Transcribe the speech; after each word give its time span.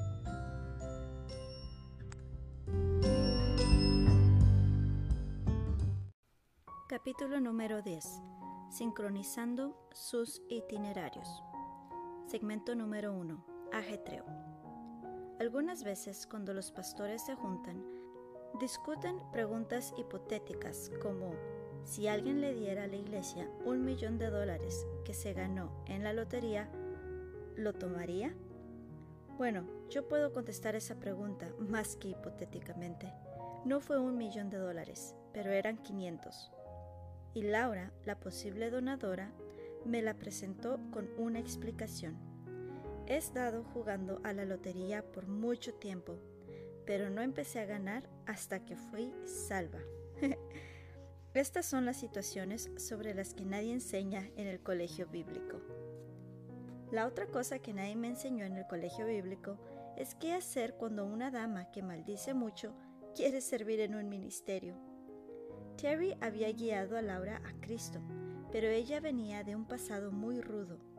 Capítulo 6.89 7.39
número 7.41 7.83
10. 7.83 8.05
Sincronizando 8.71 9.77
sus 9.93 10.41
itinerarios. 10.49 11.29
Segmento 12.27 12.75
número 12.75 13.13
1. 13.13 13.45
Ajetreo. 13.73 14.54
Algunas 15.41 15.83
veces 15.83 16.27
cuando 16.27 16.55
los 16.55 16.71
pastores 16.71 17.23
se 17.27 17.35
juntan, 17.35 17.85
discuten 18.61 19.19
preguntas 19.33 19.93
hipotéticas 19.99 20.93
como 21.03 21.33
si 21.83 22.07
alguien 22.07 22.41
le 22.41 22.55
diera 22.55 22.85
a 22.85 22.87
la 22.87 22.97
iglesia 22.97 23.51
un 23.65 23.85
millón 23.85 24.17
de 24.17 24.31
dólares 24.31 24.87
que 25.05 25.13
se 25.13 25.33
ganó 25.33 25.71
en 25.87 26.05
la 26.05 26.13
lotería, 26.13 26.71
¿lo 27.57 27.73
tomaría? 27.73 28.35
Bueno, 29.37 29.67
yo 29.91 30.09
puedo 30.09 30.33
contestar 30.33 30.77
esa 30.77 30.95
pregunta 31.01 31.53
más 31.59 31.97
que 31.97 32.09
hipotéticamente. 32.09 33.13
No 33.65 33.81
fue 33.81 33.99
un 33.99 34.17
millón 34.17 34.51
de 34.51 34.59
dólares, 34.59 35.17
pero 35.33 35.51
eran 35.51 35.79
500. 35.79 36.53
Y 37.35 37.43
Laura, 37.43 37.91
la 38.05 38.21
posible 38.21 38.71
donadora, 38.71 39.33
me 39.85 40.01
la 40.01 40.15
presentó 40.15 40.79
con 40.93 41.09
una 41.19 41.41
explicación. 41.41 42.34
He 43.07 43.19
estado 43.19 43.65
jugando 43.65 44.19
a 44.25 44.33
la 44.33 44.47
lotería 44.47 45.05
por 45.13 45.27
mucho 45.27 45.75
tiempo, 45.75 46.19
pero 46.87 47.11
no 47.11 47.21
empecé 47.21 47.61
a 47.61 47.67
ganar 47.67 48.09
hasta 48.25 48.65
que 48.65 48.77
fui 48.77 49.13
salva. 49.27 49.81
Estas 51.35 51.67
son 51.67 51.85
las 51.85 51.99
situaciones 51.99 52.71
sobre 52.79 53.13
las 53.13 53.35
que 53.35 53.45
nadie 53.45 53.75
enseña 53.75 54.31
en 54.37 54.47
el 54.47 54.63
colegio 54.63 55.07
bíblico. 55.07 55.61
La 56.93 57.07
otra 57.07 57.27
cosa 57.27 57.59
que 57.59 57.75
nadie 57.75 57.95
me 57.95 58.09
enseñó 58.09 58.47
en 58.47 58.57
el 58.57 58.67
colegio 58.67 59.07
bíblico 59.07 59.59
es 59.99 60.15
qué 60.15 60.33
hacer 60.33 60.77
cuando 60.77 61.05
una 61.05 61.31
dama 61.31 61.71
que 61.73 61.83
maldice 61.83 62.33
mucho 62.33 62.75
quiere 63.15 63.43
servir 63.43 63.81
en 63.81 63.97
un 63.97 64.09
ministerio. 64.09 64.79
Terry 65.77 66.17
había 66.23 66.51
guiado 66.53 66.97
a 66.97 67.03
Laura 67.03 67.43
a 67.45 67.61
Cristo, 67.61 68.01
pero 68.51 68.69
ella 68.69 69.01
venía 69.01 69.45
de 69.45 69.57
un 69.57 69.67
pasado 69.67 70.11
muy 70.11 70.41
rudo 70.41 70.94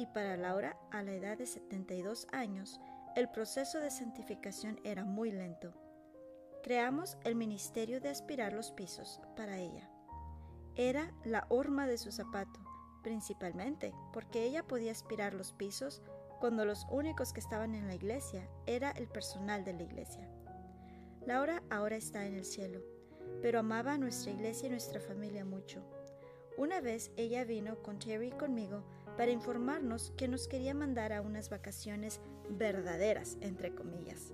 y 0.00 0.06
para 0.06 0.38
Laura, 0.38 0.78
a 0.90 1.02
la 1.02 1.12
edad 1.12 1.36
de 1.36 1.44
72 1.44 2.26
años, 2.32 2.80
el 3.16 3.28
proceso 3.28 3.80
de 3.80 3.90
santificación 3.90 4.80
era 4.82 5.04
muy 5.04 5.30
lento. 5.30 5.74
Creamos 6.62 7.18
el 7.22 7.34
ministerio 7.34 8.00
de 8.00 8.08
aspirar 8.08 8.54
los 8.54 8.70
pisos 8.72 9.20
para 9.36 9.58
ella. 9.58 9.90
Era 10.74 11.12
la 11.24 11.44
horma 11.50 11.86
de 11.86 11.98
su 11.98 12.12
zapato, 12.12 12.60
principalmente 13.02 13.92
porque 14.14 14.44
ella 14.44 14.62
podía 14.62 14.92
aspirar 14.92 15.34
los 15.34 15.52
pisos 15.52 16.00
cuando 16.38 16.64
los 16.64 16.86
únicos 16.90 17.34
que 17.34 17.40
estaban 17.40 17.74
en 17.74 17.86
la 17.86 17.94
iglesia 17.94 18.48
era 18.64 18.92
el 18.92 19.06
personal 19.06 19.64
de 19.64 19.74
la 19.74 19.82
iglesia. 19.82 20.26
Laura 21.26 21.62
ahora 21.68 21.96
está 21.96 22.24
en 22.24 22.36
el 22.36 22.46
cielo, 22.46 22.80
pero 23.42 23.58
amaba 23.58 23.92
a 23.92 23.98
nuestra 23.98 24.32
iglesia 24.32 24.68
y 24.68 24.70
nuestra 24.70 24.98
familia 24.98 25.44
mucho. 25.44 25.84
Una 26.56 26.80
vez 26.80 27.10
ella 27.16 27.44
vino 27.44 27.82
con 27.82 27.98
Terry 27.98 28.28
y 28.28 28.32
conmigo 28.32 28.82
para 29.20 29.32
informarnos 29.32 30.14
que 30.16 30.28
nos 30.28 30.48
quería 30.48 30.72
mandar 30.72 31.12
a 31.12 31.20
unas 31.20 31.50
vacaciones 31.50 32.22
verdaderas, 32.48 33.36
entre 33.42 33.74
comillas. 33.74 34.32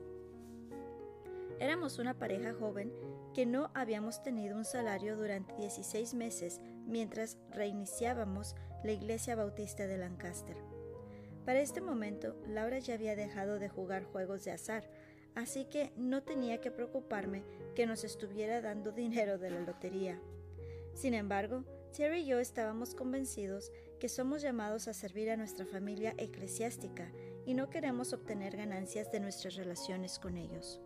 Éramos 1.59 1.99
una 1.99 2.15
pareja 2.15 2.55
joven 2.55 2.93
que 3.35 3.47
no 3.47 3.73
habíamos 3.75 4.23
tenido 4.23 4.57
un 4.57 4.65
salario 4.65 5.17
durante 5.17 5.57
16 5.57 6.15
meses 6.15 6.61
mientras 6.87 7.37
reiniciábamos 7.51 8.55
la 8.85 8.93
iglesia 8.93 9.35
bautista 9.35 9.89
de 9.89 9.99
Lancaster. 9.99 10.57
Para 11.45 11.59
este 11.59 11.81
momento, 11.81 12.37
Laura 12.47 12.79
ya 12.79 12.95
había 12.95 13.17
dejado 13.17 13.59
de 13.59 13.69
jugar 13.69 14.05
juegos 14.05 14.45
de 14.45 14.53
azar, 14.53 14.89
así 15.35 15.65
que 15.65 15.91
no 15.97 16.23
tenía 16.23 16.61
que 16.61 16.71
preocuparme 16.71 17.43
que 17.75 17.87
nos 17.87 18.05
estuviera 18.05 18.61
dando 18.61 18.93
dinero 18.93 19.37
de 19.37 19.51
la 19.51 19.63
lotería. 19.63 20.21
Sin 20.95 21.13
embargo, 21.13 21.65
Terry 21.97 22.21
y 22.21 22.27
yo 22.27 22.39
estábamos 22.39 22.95
convencidos 22.95 23.73
que 23.99 24.09
somos 24.09 24.43
llamados 24.43 24.89
a 24.89 24.95
servir 24.95 25.31
a 25.31 25.37
nuestra 25.37 25.67
familia 25.67 26.15
eclesiástica 26.19 27.11
y 27.45 27.55
no 27.55 27.71
queremos 27.71 28.13
obtener 28.13 28.57
ganancias 28.57 29.11
de 29.11 29.21
nuestras 29.21 29.57
relaciones 29.57 30.19
con 30.19 30.37
ellos. 30.37 30.81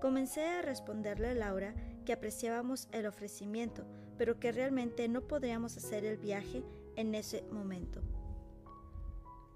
Comencé 0.00 0.44
a 0.46 0.62
responderle 0.62 1.28
a 1.28 1.34
Laura 1.34 1.74
que 2.04 2.12
apreciábamos 2.12 2.88
el 2.92 3.06
ofrecimiento, 3.06 3.86
pero 4.18 4.38
que 4.38 4.52
realmente 4.52 5.08
no 5.08 5.26
podríamos 5.26 5.76
hacer 5.76 6.04
el 6.04 6.18
viaje 6.18 6.62
en 6.96 7.14
ese 7.14 7.42
momento. 7.50 8.02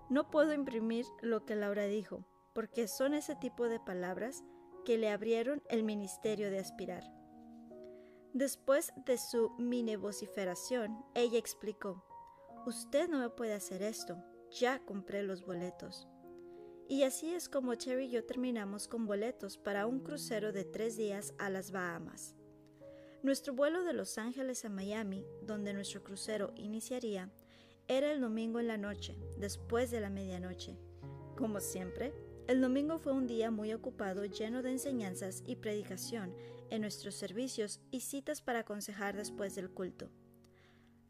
No 0.08 0.30
puedo 0.30 0.52
imprimir 0.52 1.06
lo 1.20 1.44
que 1.44 1.54
Laura 1.54 1.84
dijo, 1.84 2.24
porque 2.52 2.88
son 2.88 3.14
ese 3.14 3.36
tipo 3.36 3.68
de 3.68 3.78
palabras 3.78 4.42
que 4.84 4.98
le 4.98 5.10
abrieron 5.10 5.62
el 5.68 5.84
ministerio 5.84 6.50
de 6.50 6.58
aspirar. 6.58 7.04
Después 8.32 8.92
de 9.06 9.18
su 9.18 9.50
mini 9.58 9.96
vociferación, 9.96 11.04
ella 11.14 11.38
explicó, 11.38 12.04
Usted 12.66 13.08
no 13.08 13.18
me 13.18 13.30
puede 13.30 13.54
hacer 13.54 13.82
esto, 13.82 14.22
ya 14.50 14.84
compré 14.84 15.22
los 15.22 15.44
boletos. 15.46 16.06
Y 16.88 17.04
así 17.04 17.32
es 17.32 17.48
como 17.48 17.74
Cherry 17.74 18.04
y 18.04 18.10
yo 18.10 18.24
terminamos 18.24 18.86
con 18.86 19.06
boletos 19.06 19.56
para 19.56 19.86
un 19.86 20.00
crucero 20.00 20.52
de 20.52 20.64
tres 20.64 20.96
días 20.96 21.32
a 21.38 21.48
las 21.48 21.70
Bahamas. 21.70 22.34
Nuestro 23.22 23.54
vuelo 23.54 23.82
de 23.82 23.94
Los 23.94 24.18
Ángeles 24.18 24.64
a 24.64 24.68
Miami, 24.68 25.24
donde 25.42 25.72
nuestro 25.72 26.02
crucero 26.02 26.52
iniciaría, 26.54 27.30
era 27.88 28.12
el 28.12 28.20
domingo 28.20 28.60
en 28.60 28.68
la 28.68 28.76
noche, 28.76 29.16
después 29.38 29.90
de 29.90 30.00
la 30.00 30.10
medianoche. 30.10 30.76
Como 31.36 31.60
siempre, 31.60 32.12
el 32.46 32.60
domingo 32.60 32.98
fue 32.98 33.12
un 33.12 33.26
día 33.26 33.50
muy 33.50 33.72
ocupado 33.72 34.26
lleno 34.26 34.62
de 34.62 34.72
enseñanzas 34.72 35.42
y 35.46 35.56
predicación 35.56 36.34
en 36.68 36.82
nuestros 36.82 37.14
servicios 37.14 37.80
y 37.90 38.00
citas 38.00 38.42
para 38.42 38.60
aconsejar 38.60 39.16
después 39.16 39.54
del 39.54 39.70
culto. 39.70 40.10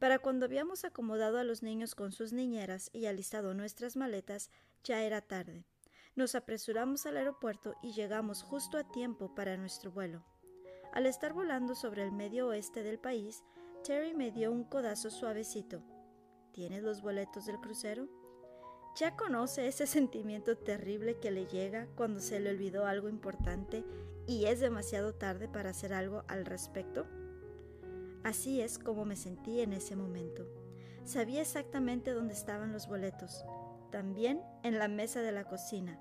Para 0.01 0.19
cuando 0.19 0.47
habíamos 0.47 0.87
acomodado 0.87 1.37
a 1.39 1.45
los 1.45 1.63
niños 1.63 1.95
con 1.95 2.11
sus 2.11 2.33
niñeras 2.33 2.89
y 2.95 3.05
alistado 3.05 3.53
nuestras 3.53 3.97
maletas, 3.97 4.51
ya 4.83 5.03
era 5.03 5.21
tarde. 5.21 5.67
Nos 6.17 6.35
apresuramos 6.35 7.05
al 7.05 7.19
aeropuerto 7.19 7.75
y 7.83 7.93
llegamos 7.93 8.43
justo 8.43 8.79
a 8.79 8.91
tiempo 8.91 9.35
para 9.35 9.59
nuestro 9.59 9.93
vuelo. 9.93 10.25
Al 10.95 11.05
estar 11.05 11.35
volando 11.35 11.75
sobre 11.75 12.03
el 12.03 12.13
medio 12.13 12.47
oeste 12.49 12.83
del 12.83 12.99
país, 12.99 13.45
Terry 13.85 14.15
me 14.15 14.31
dio 14.31 14.51
un 14.51 14.65
codazo 14.65 15.11
suavecito. 15.11 15.83
¿Tienes 16.53 16.83
los 16.83 17.03
boletos 17.03 17.45
del 17.45 17.61
crucero? 17.61 18.09
¿Ya 18.97 19.17
conoce 19.17 19.69
ese 19.69 19.87
sentimiento 19.87 20.57
terrible 20.57 21.21
que 21.21 21.31
le 21.31 21.47
llega 21.47 21.87
cuando 21.95 22.21
se 22.21 22.41
le 22.41 22.49
olvidó 22.49 22.87
algo 22.87 23.11
importante 23.11 23.85
y 24.27 24.47
es 24.47 24.61
demasiado 24.61 25.15
tarde 25.15 25.47
para 25.47 25.71
hacer 25.71 25.93
algo 25.93 26.25
al 26.27 26.47
respecto? 26.47 27.07
Así 28.23 28.61
es 28.61 28.79
como 28.79 29.05
me 29.05 29.17
sentí 29.17 29.61
en 29.61 29.73
ese 29.73 29.97
momento. 29.97 30.47
Sabía 31.05 31.41
exactamente 31.41 32.13
dónde 32.13 32.35
estaban 32.35 32.73
los 32.73 32.87
boletos, 32.87 33.45
también 33.91 34.43
en 34.63 34.79
la 34.79 34.89
mesa 34.89 35.23
de 35.23 35.33
la 35.33 35.45
cocina, 35.45 35.99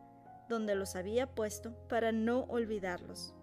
donde 0.50 0.75
los 0.75 0.95
había 0.95 1.33
puesto 1.33 1.74
para 1.88 2.12
no 2.12 2.42
olvidarlos. 2.50 3.33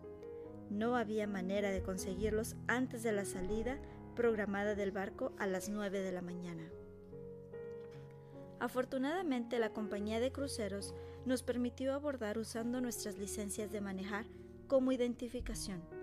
No 0.68 0.96
había 0.96 1.26
manera 1.26 1.70
de 1.70 1.82
conseguirlos 1.82 2.54
antes 2.66 3.02
de 3.02 3.12
la 3.12 3.24
salida 3.24 3.78
programada 4.14 4.74
del 4.74 4.92
barco 4.92 5.32
a 5.38 5.46
las 5.46 5.68
9 5.68 6.00
de 6.00 6.12
la 6.12 6.22
mañana. 6.22 6.70
Afortunadamente 8.60 9.58
la 9.58 9.72
compañía 9.72 10.20
de 10.20 10.32
cruceros 10.32 10.94
nos 11.24 11.42
permitió 11.42 11.94
abordar 11.94 12.38
usando 12.38 12.80
nuestras 12.80 13.16
licencias 13.16 13.70
de 13.70 13.80
manejar 13.80 14.26
como 14.66 14.92
identificación 14.92 15.95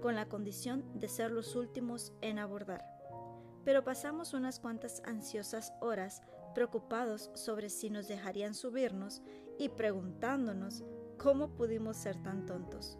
con 0.00 0.16
la 0.16 0.26
condición 0.26 0.84
de 0.98 1.08
ser 1.08 1.30
los 1.30 1.56
últimos 1.56 2.12
en 2.20 2.38
abordar. 2.38 2.84
Pero 3.64 3.84
pasamos 3.84 4.32
unas 4.34 4.58
cuantas 4.58 5.02
ansiosas 5.04 5.72
horas 5.80 6.22
preocupados 6.54 7.30
sobre 7.34 7.70
si 7.70 7.90
nos 7.90 8.08
dejarían 8.08 8.54
subirnos 8.54 9.22
y 9.58 9.68
preguntándonos 9.68 10.82
¿cómo 11.18 11.54
pudimos 11.54 11.96
ser 11.96 12.22
tan 12.22 12.46
tontos? 12.46 12.98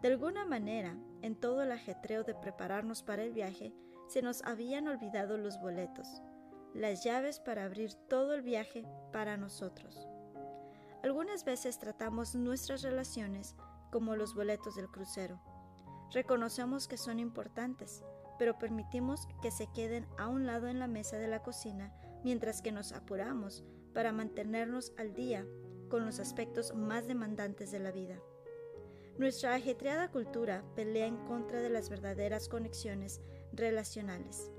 De 0.00 0.08
alguna 0.08 0.44
manera, 0.44 0.96
en 1.20 1.36
todo 1.36 1.62
el 1.62 1.70
ajetreo 1.70 2.24
de 2.24 2.34
prepararnos 2.34 3.02
para 3.02 3.22
el 3.22 3.32
viaje, 3.32 3.72
se 4.08 4.22
nos 4.22 4.42
habían 4.42 4.88
olvidado 4.88 5.38
los 5.38 5.60
boletos, 5.60 6.22
las 6.74 7.04
llaves 7.04 7.38
para 7.38 7.64
abrir 7.64 7.94
todo 8.08 8.34
el 8.34 8.42
viaje 8.42 8.84
para 9.12 9.36
nosotros. 9.36 10.08
Algunas 11.02 11.44
veces 11.44 11.78
tratamos 11.78 12.34
nuestras 12.34 12.82
relaciones 12.82 13.54
como 13.90 14.16
los 14.16 14.34
boletos 14.34 14.74
del 14.76 14.88
crucero. 14.88 15.40
Reconocemos 16.12 16.88
que 16.88 16.98
son 16.98 17.18
importantes, 17.18 18.04
pero 18.38 18.58
permitimos 18.58 19.26
que 19.40 19.50
se 19.50 19.66
queden 19.68 20.06
a 20.18 20.28
un 20.28 20.46
lado 20.46 20.68
en 20.68 20.78
la 20.78 20.88
mesa 20.88 21.16
de 21.16 21.28
la 21.28 21.42
cocina 21.42 21.92
mientras 22.24 22.62
que 22.62 22.72
nos 22.72 22.92
apuramos 22.92 23.64
para 23.94 24.12
mantenernos 24.12 24.92
al 24.96 25.14
día 25.14 25.46
con 25.88 26.06
los 26.06 26.20
aspectos 26.20 26.74
más 26.74 27.06
demandantes 27.06 27.70
de 27.70 27.78
la 27.78 27.92
vida. 27.92 28.18
Nuestra 29.18 29.54
ajetreada 29.54 30.10
cultura 30.10 30.64
pelea 30.74 31.06
en 31.06 31.18
contra 31.26 31.60
de 31.60 31.68
las 31.68 31.90
verdaderas 31.90 32.48
conexiones 32.48 33.20
relacionales. 33.52 34.50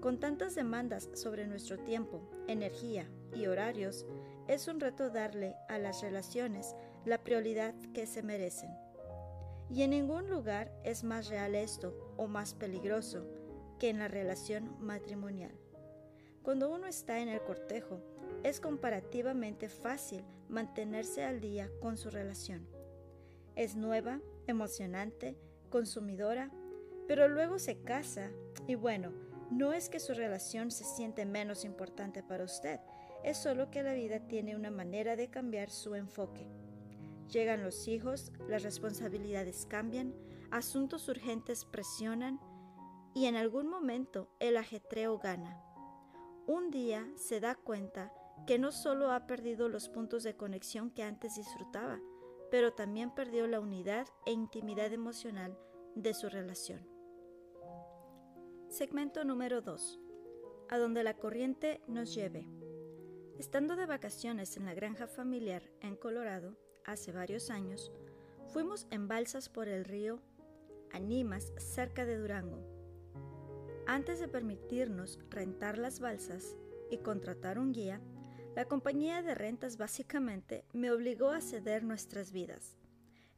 Con 0.00 0.18
tantas 0.18 0.54
demandas 0.54 1.10
sobre 1.14 1.46
nuestro 1.46 1.78
tiempo, 1.78 2.22
energía 2.46 3.10
y 3.34 3.46
horarios, 3.46 4.06
es 4.48 4.68
un 4.68 4.80
reto 4.80 5.10
darle 5.10 5.56
a 5.68 5.78
las 5.78 6.02
relaciones 6.02 6.74
la 7.04 7.22
prioridad 7.22 7.74
que 7.92 8.06
se 8.06 8.22
merecen. 8.22 8.70
Y 9.72 9.82
en 9.82 9.90
ningún 9.90 10.28
lugar 10.28 10.72
es 10.84 11.04
más 11.04 11.28
real 11.28 11.54
esto 11.54 12.14
o 12.16 12.26
más 12.26 12.54
peligroso 12.54 13.24
que 13.78 13.88
en 13.88 13.98
la 13.98 14.08
relación 14.08 14.76
matrimonial. 14.80 15.52
Cuando 16.42 16.70
uno 16.74 16.86
está 16.86 17.20
en 17.20 17.28
el 17.28 17.40
cortejo, 17.42 18.00
es 18.42 18.60
comparativamente 18.60 19.68
fácil 19.68 20.24
mantenerse 20.48 21.24
al 21.24 21.40
día 21.40 21.70
con 21.80 21.96
su 21.96 22.10
relación. 22.10 22.66
Es 23.54 23.76
nueva, 23.76 24.20
emocionante, 24.46 25.36
consumidora, 25.68 26.50
pero 27.06 27.28
luego 27.28 27.58
se 27.58 27.82
casa 27.82 28.30
y 28.66 28.74
bueno, 28.74 29.12
no 29.50 29.72
es 29.72 29.88
que 29.88 30.00
su 30.00 30.14
relación 30.14 30.70
se 30.70 30.84
siente 30.84 31.26
menos 31.26 31.64
importante 31.64 32.22
para 32.22 32.44
usted, 32.44 32.80
es 33.24 33.36
solo 33.36 33.70
que 33.70 33.82
la 33.82 33.94
vida 33.94 34.20
tiene 34.20 34.56
una 34.56 34.70
manera 34.70 35.16
de 35.16 35.28
cambiar 35.28 35.70
su 35.70 35.94
enfoque. 35.94 36.46
Llegan 37.30 37.62
los 37.62 37.86
hijos, 37.86 38.32
las 38.48 38.64
responsabilidades 38.64 39.66
cambian, 39.66 40.14
asuntos 40.50 41.08
urgentes 41.08 41.64
presionan 41.64 42.40
y 43.14 43.26
en 43.26 43.36
algún 43.36 43.68
momento 43.68 44.28
el 44.40 44.56
ajetreo 44.56 45.18
gana. 45.18 45.62
Un 46.46 46.70
día 46.70 47.08
se 47.14 47.38
da 47.38 47.54
cuenta 47.54 48.12
que 48.46 48.58
no 48.58 48.72
solo 48.72 49.12
ha 49.12 49.26
perdido 49.26 49.68
los 49.68 49.88
puntos 49.88 50.24
de 50.24 50.36
conexión 50.36 50.90
que 50.90 51.04
antes 51.04 51.36
disfrutaba, 51.36 52.00
pero 52.50 52.72
también 52.72 53.14
perdió 53.14 53.46
la 53.46 53.60
unidad 53.60 54.08
e 54.26 54.32
intimidad 54.32 54.92
emocional 54.92 55.56
de 55.94 56.14
su 56.14 56.28
relación. 56.28 56.84
Segmento 58.68 59.24
número 59.24 59.60
2. 59.60 60.00
A 60.68 60.78
donde 60.78 61.04
la 61.04 61.14
corriente 61.16 61.80
nos 61.86 62.12
lleve. 62.12 62.48
Estando 63.38 63.76
de 63.76 63.86
vacaciones 63.86 64.56
en 64.56 64.64
la 64.64 64.74
granja 64.74 65.06
familiar 65.06 65.62
en 65.80 65.96
Colorado, 65.96 66.56
hace 66.84 67.12
varios 67.12 67.50
años, 67.50 67.92
fuimos 68.52 68.86
en 68.90 69.08
balsas 69.08 69.48
por 69.48 69.68
el 69.68 69.84
río 69.84 70.20
Animas 70.92 71.52
cerca 71.58 72.04
de 72.04 72.16
Durango. 72.16 72.64
Antes 73.86 74.20
de 74.20 74.28
permitirnos 74.28 75.18
rentar 75.30 75.78
las 75.78 76.00
balsas 76.00 76.56
y 76.90 76.98
contratar 76.98 77.58
un 77.58 77.72
guía, 77.72 78.00
la 78.54 78.64
compañía 78.64 79.22
de 79.22 79.34
rentas 79.34 79.76
básicamente 79.76 80.64
me 80.72 80.90
obligó 80.90 81.30
a 81.30 81.40
ceder 81.40 81.84
nuestras 81.84 82.32
vidas. 82.32 82.76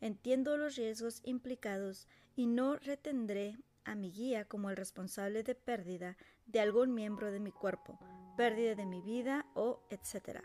Entiendo 0.01 0.57
los 0.57 0.77
riesgos 0.77 1.21
implicados 1.25 2.09
y 2.35 2.47
no 2.47 2.77
retendré 2.77 3.59
a 3.85 3.95
mi 3.95 4.11
guía 4.11 4.47
como 4.47 4.71
el 4.71 4.77
responsable 4.77 5.43
de 5.43 5.55
pérdida 5.55 6.17
de 6.47 6.61
algún 6.61 6.95
miembro 6.95 7.31
de 7.31 7.41
mi 7.41 7.53
cuerpo, 7.53 7.99
pérdida 8.37 8.75
de 8.75 8.87
mi 8.87 9.01
vida 9.01 9.47
o 9.55 9.83
etc. 9.91 10.41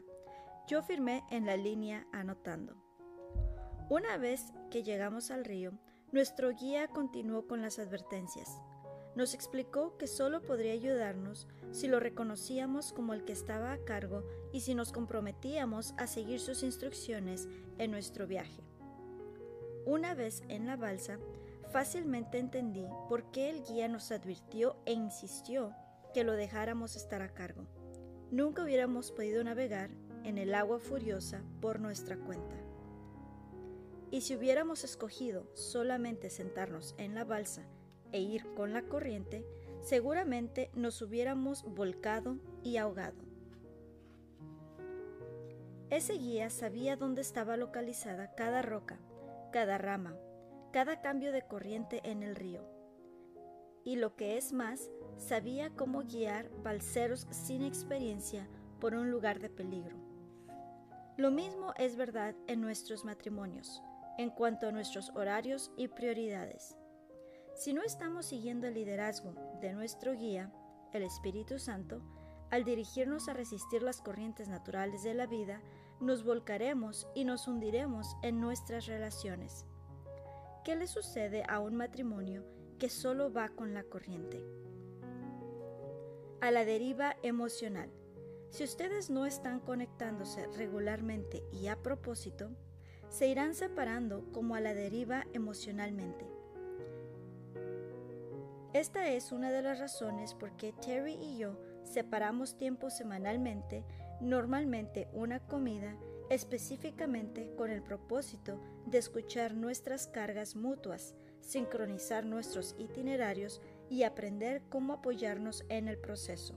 Yo 0.67 0.83
firmé 0.83 1.23
en 1.31 1.45
la 1.45 1.55
línea 1.55 2.07
anotando. 2.11 2.86
Una 3.89 4.17
vez 4.17 4.51
que 4.69 4.83
llegamos 4.83 5.31
al 5.31 5.45
río, 5.45 5.71
nuestro 6.11 6.53
guía 6.53 6.89
continuó 6.89 7.47
con 7.47 7.61
las 7.61 7.79
advertencias. 7.79 8.61
Nos 9.15 9.33
explicó 9.33 9.95
que 9.95 10.07
solo 10.07 10.41
podría 10.41 10.73
ayudarnos 10.73 11.47
si 11.71 11.87
lo 11.87 12.01
reconocíamos 12.01 12.91
como 12.91 13.13
el 13.13 13.23
que 13.23 13.31
estaba 13.31 13.71
a 13.71 13.77
cargo 13.85 14.25
y 14.51 14.59
si 14.59 14.75
nos 14.75 14.91
comprometíamos 14.91 15.93
a 15.97 16.05
seguir 16.05 16.41
sus 16.41 16.63
instrucciones 16.63 17.47
en 17.77 17.91
nuestro 17.91 18.27
viaje. 18.27 18.61
Una 19.85 20.13
vez 20.15 20.43
en 20.49 20.67
la 20.67 20.75
balsa, 20.75 21.17
fácilmente 21.71 22.39
entendí 22.39 22.85
por 23.07 23.31
qué 23.31 23.49
el 23.49 23.63
guía 23.63 23.87
nos 23.87 24.11
advirtió 24.11 24.75
e 24.85 24.91
insistió 24.91 25.73
que 26.13 26.25
lo 26.25 26.33
dejáramos 26.33 26.97
estar 26.97 27.21
a 27.21 27.33
cargo. 27.33 27.65
Nunca 28.31 28.63
hubiéramos 28.63 29.13
podido 29.13 29.41
navegar 29.45 29.91
en 30.25 30.37
el 30.37 30.53
agua 30.55 30.77
furiosa 30.77 31.41
por 31.61 31.79
nuestra 31.79 32.17
cuenta. 32.17 32.66
Y 34.09 34.21
si 34.21 34.35
hubiéramos 34.35 34.83
escogido 34.83 35.45
solamente 35.53 36.29
sentarnos 36.29 36.95
en 36.97 37.13
la 37.13 37.25
balsa 37.25 37.63
e 38.11 38.21
ir 38.21 38.45
con 38.55 38.71
la 38.71 38.83
corriente, 38.83 39.45
seguramente 39.81 40.69
nos 40.73 41.01
hubiéramos 41.01 41.63
volcado 41.63 42.37
y 42.63 42.77
ahogado. 42.77 43.17
Ese 45.89 46.13
guía 46.13 46.49
sabía 46.49 46.95
dónde 46.95 47.21
estaba 47.21 47.57
localizada 47.57 48.33
cada 48.35 48.61
roca, 48.61 48.97
cada 49.51 49.77
rama, 49.77 50.15
cada 50.71 51.01
cambio 51.01 51.31
de 51.31 51.41
corriente 51.41 52.01
en 52.03 52.23
el 52.23 52.35
río. 52.35 52.61
Y 53.83 53.95
lo 53.95 54.15
que 54.15 54.37
es 54.37 54.51
más, 54.51 54.89
sabía 55.17 55.69
cómo 55.69 56.03
guiar 56.03 56.49
balseros 56.61 57.27
sin 57.31 57.61
experiencia 57.61 58.47
por 58.79 58.95
un 58.95 59.11
lugar 59.11 59.39
de 59.39 59.49
peligro. 59.49 59.95
Lo 61.17 61.31
mismo 61.31 61.73
es 61.77 61.95
verdad 61.95 62.35
en 62.47 62.61
nuestros 62.61 63.05
matrimonios 63.05 63.81
en 64.17 64.29
cuanto 64.29 64.67
a 64.67 64.71
nuestros 64.71 65.11
horarios 65.15 65.71
y 65.77 65.87
prioridades. 65.87 66.75
Si 67.55 67.73
no 67.73 67.83
estamos 67.83 68.25
siguiendo 68.27 68.67
el 68.67 68.75
liderazgo 68.75 69.33
de 69.61 69.73
nuestro 69.73 70.13
guía, 70.13 70.51
el 70.93 71.03
Espíritu 71.03 71.59
Santo, 71.59 72.01
al 72.49 72.63
dirigirnos 72.63 73.27
a 73.27 73.33
resistir 73.33 73.83
las 73.83 74.01
corrientes 74.01 74.47
naturales 74.47 75.03
de 75.03 75.13
la 75.13 75.25
vida, 75.25 75.61
nos 75.99 76.23
volcaremos 76.23 77.07
y 77.15 77.25
nos 77.25 77.47
hundiremos 77.47 78.15
en 78.21 78.39
nuestras 78.39 78.85
relaciones. 78.85 79.65
¿Qué 80.63 80.75
le 80.75 80.87
sucede 80.87 81.43
a 81.47 81.59
un 81.59 81.75
matrimonio 81.75 82.45
que 82.77 82.89
solo 82.89 83.33
va 83.33 83.49
con 83.49 83.73
la 83.73 83.83
corriente? 83.83 84.43
A 86.41 86.51
la 86.51 86.63
deriva 86.65 87.15
emocional. 87.23 87.89
Si 88.49 88.63
ustedes 88.63 89.09
no 89.09 89.25
están 89.25 89.59
conectándose 89.59 90.45
regularmente 90.55 91.43
y 91.51 91.67
a 91.67 91.81
propósito, 91.81 92.51
se 93.09 93.27
irán 93.27 93.55
separando 93.55 94.31
como 94.31 94.55
a 94.55 94.61
la 94.61 94.73
deriva 94.73 95.25
emocionalmente. 95.33 96.25
Esta 98.73 99.09
es 99.09 99.31
una 99.31 99.51
de 99.51 99.61
las 99.61 99.79
razones 99.79 100.33
por 100.33 100.55
qué 100.57 100.73
Terry 100.73 101.13
y 101.13 101.37
yo 101.37 101.57
separamos 101.83 102.57
tiempo 102.57 102.89
semanalmente, 102.89 103.83
normalmente 104.19 105.07
una 105.13 105.39
comida, 105.39 105.97
específicamente 106.29 107.53
con 107.55 107.71
el 107.71 107.81
propósito 107.81 108.59
de 108.85 108.97
escuchar 108.97 109.53
nuestras 109.53 110.07
cargas 110.07 110.55
mutuas, 110.55 111.15
sincronizar 111.39 112.25
nuestros 112.25 112.75
itinerarios 112.77 113.61
y 113.89 114.03
aprender 114.03 114.61
cómo 114.69 114.93
apoyarnos 114.93 115.63
en 115.69 115.87
el 115.87 115.97
proceso. 115.97 116.55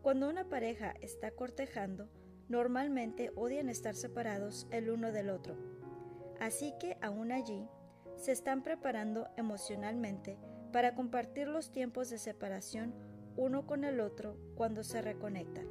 Cuando 0.00 0.28
una 0.28 0.48
pareja 0.48 0.94
está 1.00 1.32
cortejando, 1.32 2.08
normalmente 2.48 3.32
odian 3.36 3.68
estar 3.68 3.94
separados 3.94 4.66
el 4.70 4.90
uno 4.90 5.12
del 5.12 5.30
otro. 5.30 5.56
Así 6.40 6.74
que 6.78 6.96
aún 7.00 7.32
allí, 7.32 7.68
se 8.16 8.32
están 8.32 8.62
preparando 8.62 9.28
emocionalmente 9.36 10.38
para 10.72 10.94
compartir 10.94 11.48
los 11.48 11.70
tiempos 11.70 12.10
de 12.10 12.18
separación 12.18 12.94
uno 13.36 13.66
con 13.66 13.84
el 13.84 14.00
otro 14.00 14.36
cuando 14.54 14.84
se 14.84 15.02
reconectan. 15.02 15.66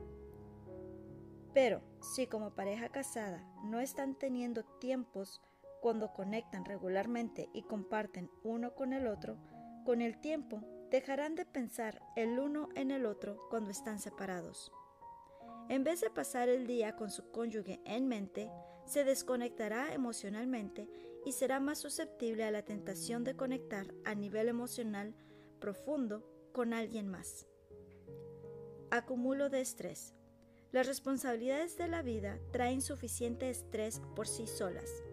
Pero 1.53 1.81
si 2.01 2.27
como 2.27 2.55
pareja 2.55 2.89
casada 2.89 3.43
no 3.63 3.79
están 3.79 4.15
teniendo 4.15 4.63
tiempos 4.79 5.41
cuando 5.81 6.13
conectan 6.13 6.65
regularmente 6.65 7.49
y 7.53 7.63
comparten 7.63 8.29
uno 8.43 8.73
con 8.75 8.93
el 8.93 9.07
otro, 9.07 9.37
con 9.85 10.01
el 10.01 10.19
tiempo 10.19 10.61
dejarán 10.89 11.35
de 11.35 11.45
pensar 11.45 12.01
el 12.15 12.39
uno 12.39 12.69
en 12.75 12.91
el 12.91 13.05
otro 13.05 13.37
cuando 13.49 13.71
están 13.71 13.99
separados. 13.99 14.71
En 15.69 15.83
vez 15.83 16.01
de 16.01 16.09
pasar 16.09 16.49
el 16.49 16.67
día 16.67 16.95
con 16.95 17.09
su 17.09 17.31
cónyuge 17.31 17.81
en 17.85 18.07
mente, 18.07 18.49
se 18.85 19.03
desconectará 19.03 19.93
emocionalmente 19.93 20.89
y 21.25 21.31
será 21.31 21.59
más 21.59 21.79
susceptible 21.79 22.43
a 22.43 22.51
la 22.51 22.63
tentación 22.63 23.23
de 23.23 23.35
conectar 23.35 23.93
a 24.03 24.13
nivel 24.13 24.49
emocional 24.49 25.15
profundo 25.59 26.29
con 26.51 26.73
alguien 26.73 27.07
más. 27.07 27.47
Acumulo 28.91 29.49
de 29.49 29.61
estrés. 29.61 30.13
Las 30.71 30.87
responsabilidades 30.87 31.77
de 31.77 31.87
la 31.87 32.01
vida 32.01 32.39
traen 32.51 32.81
suficiente 32.81 33.49
estrés 33.49 34.01
por 34.15 34.27
sí 34.27 34.47
solas, 34.47 35.03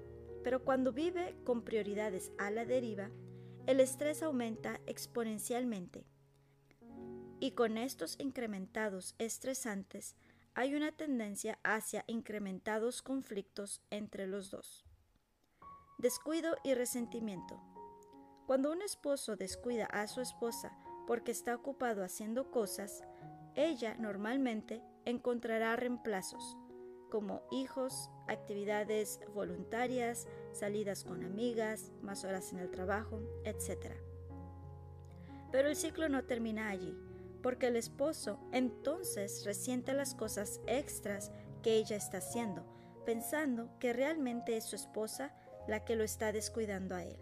pero 0.42 0.64
cuando 0.64 0.92
vive 0.92 1.36
con 1.44 1.62
prioridades 1.62 2.32
a 2.38 2.50
la 2.50 2.64
deriva, 2.64 3.10
el 3.66 3.78
estrés 3.80 4.22
aumenta 4.22 4.80
exponencialmente. 4.86 6.06
Y 7.38 7.52
con 7.52 7.78
estos 7.78 8.16
incrementados 8.18 9.14
estresantes 9.18 10.16
hay 10.54 10.74
una 10.74 10.92
tendencia 10.92 11.58
hacia 11.62 12.04
incrementados 12.06 13.02
conflictos 13.02 13.80
entre 13.90 14.26
los 14.26 14.50
dos. 14.50 14.84
Descuido 15.98 16.56
y 16.64 16.74
resentimiento. 16.74 17.60
Cuando 18.46 18.72
un 18.72 18.82
esposo 18.82 19.36
descuida 19.36 19.86
a 19.86 20.06
su 20.08 20.20
esposa 20.20 20.76
porque 21.06 21.30
está 21.30 21.54
ocupado 21.54 22.02
haciendo 22.02 22.50
cosas, 22.50 23.04
ella 23.54 23.94
normalmente 23.98 24.82
encontrará 25.04 25.76
reemplazos, 25.76 26.56
como 27.10 27.42
hijos, 27.50 28.10
actividades 28.28 29.20
voluntarias, 29.34 30.26
salidas 30.52 31.04
con 31.04 31.24
amigas, 31.24 31.92
más 32.02 32.24
horas 32.24 32.52
en 32.52 32.60
el 32.60 32.70
trabajo, 32.70 33.20
etc. 33.44 33.94
Pero 35.52 35.68
el 35.68 35.76
ciclo 35.76 36.08
no 36.08 36.24
termina 36.24 36.70
allí, 36.70 36.96
porque 37.42 37.68
el 37.68 37.76
esposo 37.76 38.38
entonces 38.52 39.44
resiente 39.44 39.92
las 39.92 40.14
cosas 40.14 40.60
extras 40.66 41.32
que 41.62 41.76
ella 41.76 41.96
está 41.96 42.18
haciendo, 42.18 42.64
pensando 43.04 43.70
que 43.78 43.92
realmente 43.92 44.56
es 44.56 44.64
su 44.64 44.76
esposa 44.76 45.34
la 45.68 45.84
que 45.84 45.96
lo 45.96 46.04
está 46.04 46.32
descuidando 46.32 46.94
a 46.94 47.04
él. 47.04 47.16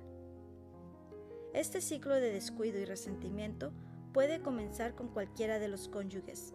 Este 1.54 1.80
ciclo 1.80 2.14
de 2.14 2.32
descuido 2.32 2.78
y 2.78 2.84
resentimiento 2.84 3.72
puede 4.12 4.40
comenzar 4.40 4.94
con 4.94 5.08
cualquiera 5.08 5.58
de 5.58 5.68
los 5.68 5.88
cónyuges. 5.88 6.54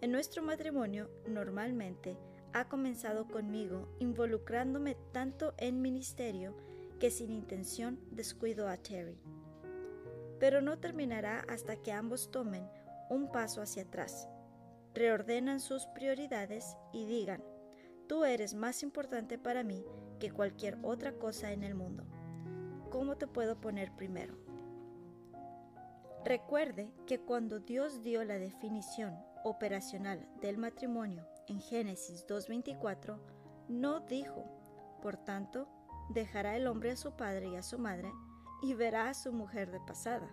En 0.00 0.12
nuestro 0.12 0.42
matrimonio 0.42 1.10
normalmente 1.26 2.18
ha 2.52 2.68
comenzado 2.68 3.26
conmigo 3.28 3.88
involucrándome 3.98 4.96
tanto 5.12 5.54
en 5.58 5.80
ministerio 5.80 6.56
que 6.98 7.10
sin 7.10 7.30
intención 7.30 7.98
descuido 8.10 8.68
a 8.68 8.76
Terry. 8.76 9.18
Pero 10.42 10.60
no 10.60 10.76
terminará 10.76 11.44
hasta 11.48 11.76
que 11.76 11.92
ambos 11.92 12.32
tomen 12.32 12.68
un 13.08 13.30
paso 13.30 13.62
hacia 13.62 13.84
atrás, 13.84 14.28
reordenan 14.92 15.60
sus 15.60 15.86
prioridades 15.86 16.76
y 16.92 17.06
digan, 17.06 17.44
tú 18.08 18.24
eres 18.24 18.52
más 18.52 18.82
importante 18.82 19.38
para 19.38 19.62
mí 19.62 19.84
que 20.18 20.32
cualquier 20.32 20.80
otra 20.82 21.12
cosa 21.12 21.52
en 21.52 21.62
el 21.62 21.76
mundo. 21.76 22.02
¿Cómo 22.90 23.16
te 23.16 23.28
puedo 23.28 23.60
poner 23.60 23.92
primero? 23.92 24.34
Recuerde 26.24 26.92
que 27.06 27.20
cuando 27.20 27.60
Dios 27.60 28.02
dio 28.02 28.24
la 28.24 28.38
definición 28.38 29.16
operacional 29.44 30.28
del 30.40 30.58
matrimonio 30.58 31.24
en 31.46 31.60
Génesis 31.60 32.26
2.24, 32.26 33.16
no 33.68 34.00
dijo, 34.00 34.44
por 35.02 35.18
tanto, 35.18 35.68
dejará 36.12 36.56
el 36.56 36.66
hombre 36.66 36.90
a 36.90 36.96
su 36.96 37.12
padre 37.12 37.50
y 37.50 37.54
a 37.54 37.62
su 37.62 37.78
madre 37.78 38.10
y 38.62 38.74
verá 38.74 39.10
a 39.10 39.14
su 39.14 39.32
mujer 39.32 39.70
de 39.70 39.80
pasada. 39.80 40.30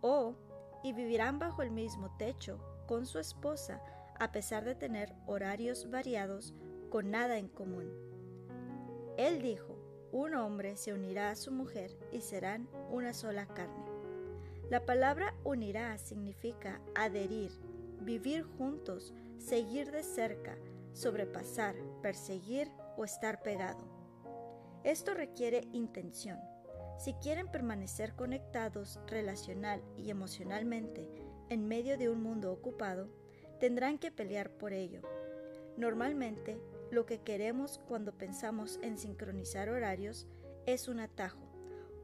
O, 0.00 0.34
y 0.82 0.92
vivirán 0.92 1.38
bajo 1.38 1.62
el 1.62 1.70
mismo 1.70 2.14
techo 2.18 2.58
con 2.86 3.06
su 3.06 3.18
esposa 3.18 3.80
a 4.20 4.30
pesar 4.30 4.64
de 4.64 4.74
tener 4.74 5.14
horarios 5.26 5.90
variados 5.90 6.54
con 6.90 7.10
nada 7.10 7.38
en 7.38 7.48
común. 7.48 7.90
Él 9.16 9.42
dijo, 9.42 9.76
un 10.12 10.34
hombre 10.34 10.76
se 10.76 10.92
unirá 10.92 11.30
a 11.30 11.36
su 11.36 11.50
mujer 11.50 11.96
y 12.12 12.20
serán 12.20 12.68
una 12.90 13.12
sola 13.12 13.46
carne. 13.46 13.84
La 14.70 14.84
palabra 14.84 15.34
unirá 15.44 15.98
significa 15.98 16.80
adherir, 16.94 17.50
vivir 18.00 18.44
juntos, 18.44 19.12
seguir 19.38 19.90
de 19.90 20.02
cerca, 20.02 20.56
sobrepasar, 20.92 21.74
perseguir 22.02 22.70
o 22.96 23.04
estar 23.04 23.42
pegado. 23.42 23.84
Esto 24.84 25.14
requiere 25.14 25.66
intención. 25.72 26.38
Si 26.98 27.14
quieren 27.14 27.48
permanecer 27.48 28.14
conectados 28.14 29.00
relacional 29.06 29.82
y 29.96 30.10
emocionalmente 30.10 31.08
en 31.50 31.66
medio 31.66 31.98
de 31.98 32.08
un 32.08 32.22
mundo 32.22 32.52
ocupado, 32.52 33.08
tendrán 33.60 33.98
que 33.98 34.10
pelear 34.10 34.50
por 34.50 34.72
ello. 34.72 35.02
Normalmente, 35.76 36.58
lo 36.90 37.06
que 37.06 37.18
queremos 37.18 37.80
cuando 37.88 38.12
pensamos 38.12 38.78
en 38.82 38.98
sincronizar 38.98 39.68
horarios 39.68 40.26
es 40.66 40.88
un 40.88 41.00
atajo, 41.00 41.44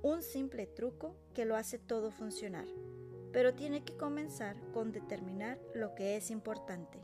un 0.03 0.23
simple 0.23 0.67
truco 0.67 1.15
que 1.35 1.45
lo 1.45 1.57
hace 1.57 1.79
todo 1.79 2.11
funcionar, 2.11 2.67
pero 3.33 3.55
tiene 3.55 3.85
que 3.85 3.97
comenzar 3.97 4.57
con 4.73 4.93
determinar 4.93 5.59
lo 5.75 5.95
que 5.95 6.17
es 6.17 6.31
importante. 6.31 6.99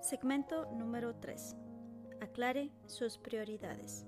Segmento 0.00 0.70
número 0.72 1.14
3. 1.16 1.56
Aclare 2.20 2.70
sus 2.86 3.18
prioridades. 3.18 4.06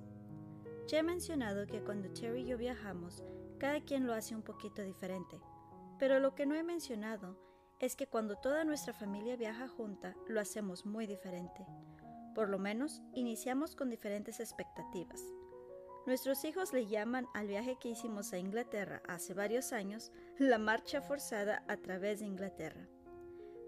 Ya 0.86 0.98
he 0.98 1.02
mencionado 1.02 1.66
que 1.66 1.80
cuando 1.80 2.10
Terry 2.10 2.42
y 2.42 2.46
yo 2.46 2.58
viajamos, 2.58 3.24
cada 3.58 3.80
quien 3.80 4.06
lo 4.06 4.12
hace 4.12 4.34
un 4.34 4.42
poquito 4.42 4.82
diferente, 4.82 5.40
pero 5.98 6.20
lo 6.20 6.34
que 6.34 6.44
no 6.44 6.54
he 6.54 6.62
mencionado 6.62 7.38
es 7.80 7.96
que 7.96 8.06
cuando 8.06 8.36
toda 8.36 8.64
nuestra 8.64 8.92
familia 8.92 9.36
viaja 9.36 9.68
junta, 9.68 10.14
lo 10.28 10.40
hacemos 10.40 10.84
muy 10.84 11.06
diferente. 11.06 11.66
Por 12.34 12.48
lo 12.48 12.58
menos, 12.58 13.00
iniciamos 13.14 13.76
con 13.76 13.90
diferentes 13.90 14.40
expectativas. 14.40 15.22
Nuestros 16.06 16.44
hijos 16.44 16.74
le 16.74 16.86
llaman 16.86 17.26
al 17.32 17.46
viaje 17.46 17.78
que 17.80 17.88
hicimos 17.88 18.32
a 18.32 18.38
Inglaterra 18.38 19.02
hace 19.08 19.32
varios 19.32 19.72
años 19.72 20.12
la 20.38 20.58
marcha 20.58 21.00
forzada 21.00 21.64
a 21.66 21.78
través 21.78 22.20
de 22.20 22.26
Inglaterra. 22.26 22.86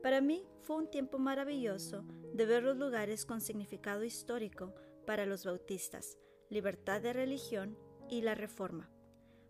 Para 0.02 0.20
mí 0.20 0.46
fue 0.61 0.76
un 0.76 0.90
tiempo 0.90 1.18
maravilloso 1.18 2.04
de 2.35 2.44
ver 2.44 2.62
los 2.62 2.76
lugares 2.76 3.25
con 3.25 3.40
significado 3.40 4.04
histórico 4.04 4.75
para 5.06 5.25
los 5.25 5.46
bautistas, 5.46 6.18
libertad 6.50 7.00
de 7.00 7.12
religión 7.12 7.76
y 8.09 8.23
la 8.23 8.35
reforma. 8.35 8.91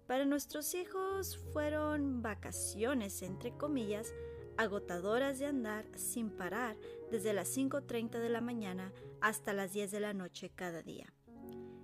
Para 0.07 0.25
nuestros 0.25 0.75
hijos 0.75 1.39
fueron 1.53 2.23
vacaciones, 2.23 3.23
entre 3.23 3.57
comillas, 3.57 4.13
agotadoras 4.57 5.39
de 5.39 5.47
andar 5.47 5.87
sin 5.97 6.31
parar 6.31 6.77
desde 7.11 7.33
las 7.33 7.57
5.30 7.57 8.19
de 8.19 8.29
la 8.29 8.41
mañana 8.41 8.93
hasta 9.21 9.53
las 9.53 9.73
10 9.73 9.91
de 9.91 10.01
la 10.01 10.15
noche 10.15 10.51
cada 10.55 10.83
día. 10.83 11.13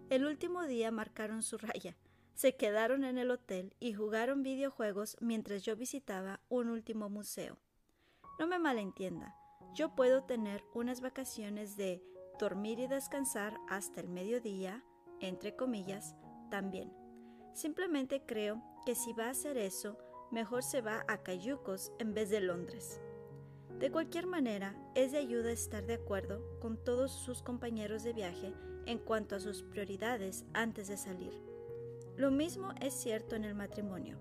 El 0.08 0.24
último 0.24 0.64
día 0.64 0.90
marcaron 0.90 1.42
su 1.42 1.58
raya, 1.58 1.96
se 2.34 2.56
quedaron 2.56 3.04
en 3.04 3.18
el 3.18 3.30
hotel 3.30 3.74
y 3.80 3.92
jugaron 3.94 4.42
videojuegos 4.42 5.16
mientras 5.20 5.62
yo 5.62 5.76
visitaba 5.76 6.40
un 6.48 6.68
último 6.68 7.08
museo. 7.08 7.58
No 8.38 8.46
me 8.46 8.58
malentienda, 8.58 9.34
yo 9.74 9.94
puedo 9.94 10.24
tener 10.24 10.64
unas 10.74 11.00
vacaciones 11.00 11.76
de 11.76 12.02
dormir 12.38 12.78
y 12.78 12.86
descansar 12.86 13.58
hasta 13.68 14.00
el 14.00 14.08
mediodía, 14.08 14.84
entre 15.22 15.56
comillas, 15.56 16.14
también. 16.50 16.92
Simplemente 17.54 18.22
creo 18.26 18.62
que 18.84 18.94
si 18.94 19.14
va 19.14 19.26
a 19.26 19.30
hacer 19.30 19.56
eso, 19.56 19.96
mejor 20.30 20.62
se 20.62 20.82
va 20.82 21.04
a 21.08 21.22
Cayucos 21.22 21.92
en 21.98 22.12
vez 22.12 22.28
de 22.28 22.40
Londres. 22.40 23.00
De 23.78 23.90
cualquier 23.90 24.26
manera, 24.26 24.76
es 24.94 25.12
de 25.12 25.18
ayuda 25.18 25.50
estar 25.50 25.84
de 25.86 25.94
acuerdo 25.94 26.58
con 26.60 26.76
todos 26.82 27.10
sus 27.10 27.42
compañeros 27.42 28.04
de 28.04 28.12
viaje 28.12 28.54
en 28.86 28.98
cuanto 28.98 29.36
a 29.36 29.40
sus 29.40 29.62
prioridades 29.62 30.44
antes 30.52 30.88
de 30.88 30.96
salir. 30.96 31.32
Lo 32.16 32.30
mismo 32.30 32.68
es 32.80 32.94
cierto 32.94 33.34
en 33.36 33.44
el 33.44 33.54
matrimonio. 33.54 34.18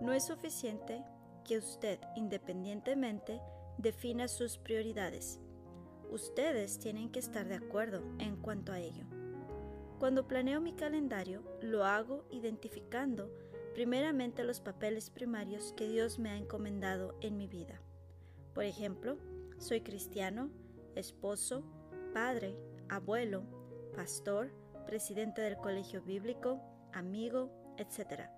No 0.00 0.12
es 0.12 0.24
suficiente 0.26 1.02
que 1.44 1.58
usted 1.58 1.98
independientemente 2.16 3.40
defina 3.78 4.28
sus 4.28 4.58
prioridades. 4.58 5.40
Ustedes 6.10 6.78
tienen 6.78 7.10
que 7.10 7.18
estar 7.18 7.46
de 7.46 7.56
acuerdo 7.56 8.02
en 8.18 8.36
cuanto 8.36 8.72
a 8.72 8.80
ello. 8.80 9.17
Cuando 9.98 10.28
planeo 10.28 10.60
mi 10.60 10.74
calendario, 10.74 11.42
lo 11.60 11.84
hago 11.84 12.24
identificando 12.30 13.32
primeramente 13.74 14.44
los 14.44 14.60
papeles 14.60 15.10
primarios 15.10 15.72
que 15.76 15.88
Dios 15.88 16.20
me 16.20 16.30
ha 16.30 16.36
encomendado 16.36 17.16
en 17.20 17.36
mi 17.36 17.48
vida. 17.48 17.80
Por 18.54 18.64
ejemplo, 18.64 19.18
soy 19.58 19.80
cristiano, 19.80 20.50
esposo, 20.94 21.64
padre, 22.14 22.56
abuelo, 22.88 23.42
pastor, 23.96 24.52
presidente 24.86 25.42
del 25.42 25.56
colegio 25.56 26.00
bíblico, 26.02 26.60
amigo, 26.92 27.50
etc. 27.76 28.28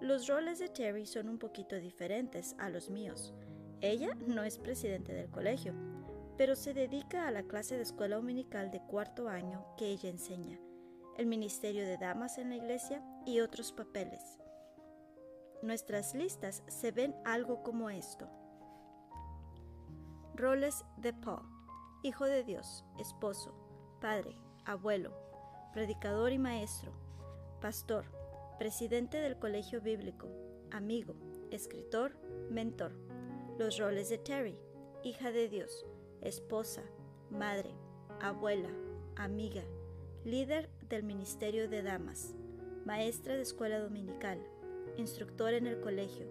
Los 0.00 0.26
roles 0.26 0.58
de 0.58 0.68
Terry 0.68 1.06
son 1.06 1.28
un 1.28 1.38
poquito 1.38 1.76
diferentes 1.76 2.54
a 2.58 2.68
los 2.68 2.90
míos. 2.90 3.32
Ella 3.80 4.14
no 4.26 4.44
es 4.44 4.58
presidente 4.58 5.14
del 5.14 5.30
colegio, 5.30 5.72
pero 6.36 6.54
se 6.54 6.74
dedica 6.74 7.26
a 7.26 7.30
la 7.30 7.44
clase 7.44 7.76
de 7.76 7.82
escuela 7.82 8.16
dominical 8.16 8.70
de 8.70 8.80
cuarto 8.80 9.28
año 9.28 9.66
que 9.76 9.86
ella 9.86 10.08
enseña, 10.08 10.58
el 11.16 11.26
ministerio 11.26 11.84
de 11.84 11.98
damas 11.98 12.38
en 12.38 12.48
la 12.48 12.56
iglesia 12.56 13.02
y 13.26 13.40
otros 13.40 13.72
papeles. 13.72 14.20
Nuestras 15.62 16.14
listas 16.14 16.62
se 16.66 16.90
ven 16.90 17.14
algo 17.24 17.62
como 17.62 17.90
esto. 17.90 18.28
Roles 20.34 20.84
de 20.96 21.12
Paul, 21.12 21.42
hijo 22.02 22.24
de 22.24 22.42
Dios, 22.42 22.84
esposo, 22.98 23.54
padre, 24.00 24.36
abuelo, 24.64 25.12
predicador 25.72 26.32
y 26.32 26.38
maestro, 26.38 26.92
pastor, 27.60 28.06
presidente 28.58 29.18
del 29.18 29.38
colegio 29.38 29.80
bíblico, 29.80 30.28
amigo, 30.70 31.14
escritor, 31.50 32.16
mentor. 32.50 32.92
Los 33.58 33.78
roles 33.78 34.08
de 34.08 34.18
Terry, 34.18 34.58
hija 35.04 35.30
de 35.30 35.48
Dios, 35.48 35.86
esposa, 36.22 36.82
madre, 37.30 37.70
abuela, 38.20 38.70
amiga, 39.16 39.62
líder 40.24 40.70
del 40.92 41.04
Ministerio 41.04 41.70
de 41.70 41.82
Damas, 41.82 42.34
maestra 42.84 43.34
de 43.34 43.40
escuela 43.40 43.78
dominical, 43.78 44.38
instructora 44.98 45.56
en 45.56 45.66
el 45.66 45.80
colegio, 45.80 46.26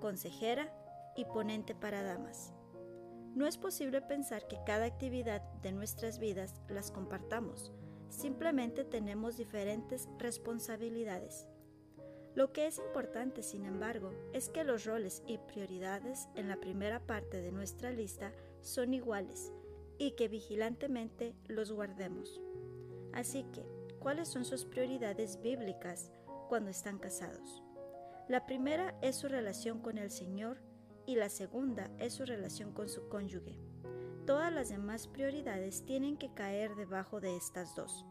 consejera 0.00 0.72
y 1.16 1.24
ponente 1.24 1.74
para 1.74 2.04
damas. 2.04 2.52
No 3.34 3.48
es 3.48 3.58
posible 3.58 4.00
pensar 4.02 4.46
que 4.46 4.60
cada 4.64 4.84
actividad 4.84 5.42
de 5.54 5.72
nuestras 5.72 6.20
vidas 6.20 6.54
las 6.68 6.92
compartamos, 6.92 7.72
simplemente 8.08 8.84
tenemos 8.84 9.36
diferentes 9.36 10.08
responsabilidades. 10.20 11.48
Lo 12.36 12.52
que 12.52 12.68
es 12.68 12.78
importante, 12.78 13.42
sin 13.42 13.64
embargo, 13.64 14.12
es 14.32 14.48
que 14.50 14.62
los 14.62 14.84
roles 14.84 15.24
y 15.26 15.38
prioridades 15.38 16.28
en 16.36 16.46
la 16.46 16.60
primera 16.60 17.00
parte 17.00 17.40
de 17.40 17.50
nuestra 17.50 17.90
lista 17.90 18.30
son 18.60 18.94
iguales 18.94 19.52
y 19.98 20.12
que 20.12 20.28
vigilantemente 20.28 21.34
los 21.48 21.72
guardemos. 21.72 22.40
Así 23.12 23.44
que, 23.52 23.75
¿cuáles 24.06 24.28
son 24.28 24.44
sus 24.44 24.64
prioridades 24.64 25.42
bíblicas 25.42 26.12
cuando 26.48 26.70
están 26.70 27.00
casados? 27.00 27.64
La 28.28 28.46
primera 28.46 28.96
es 29.02 29.16
su 29.16 29.26
relación 29.26 29.80
con 29.80 29.98
el 29.98 30.12
Señor 30.12 30.62
y 31.06 31.16
la 31.16 31.28
segunda 31.28 31.90
es 31.98 32.14
su 32.14 32.24
relación 32.24 32.72
con 32.72 32.88
su 32.88 33.08
cónyuge. 33.08 33.58
Todas 34.24 34.52
las 34.52 34.68
demás 34.68 35.08
prioridades 35.08 35.84
tienen 35.84 36.16
que 36.16 36.32
caer 36.32 36.76
debajo 36.76 37.18
de 37.18 37.36
estas 37.36 37.74
dos. 37.74 38.06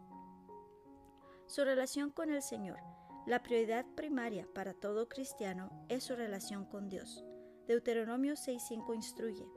Su 1.46 1.64
relación 1.64 2.12
con 2.12 2.30
el 2.30 2.42
Señor. 2.42 2.80
La 3.26 3.42
prioridad 3.42 3.86
primaria 3.96 4.50
para 4.54 4.74
todo 4.74 5.08
cristiano 5.08 5.86
es 5.88 6.04
su 6.04 6.18
relación 6.18 6.66
con 6.66 6.90
Dios. 6.90 7.24
Deuteronomio 7.68 8.34
6:5 8.34 8.94
instruye, 8.94 9.48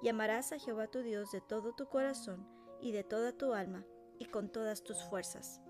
y 0.00 0.08
amarás 0.08 0.52
a 0.52 0.58
Jehová 0.58 0.86
tu 0.86 1.02
Dios 1.02 1.30
de 1.32 1.42
todo 1.42 1.74
tu 1.74 1.90
corazón 1.90 2.48
y 2.80 2.92
de 2.92 3.04
toda 3.04 3.36
tu 3.36 3.52
alma 3.52 3.84
y 4.18 4.24
con 4.24 4.50
todas 4.50 4.82
tus 4.82 5.04
fuerzas. 5.04 5.61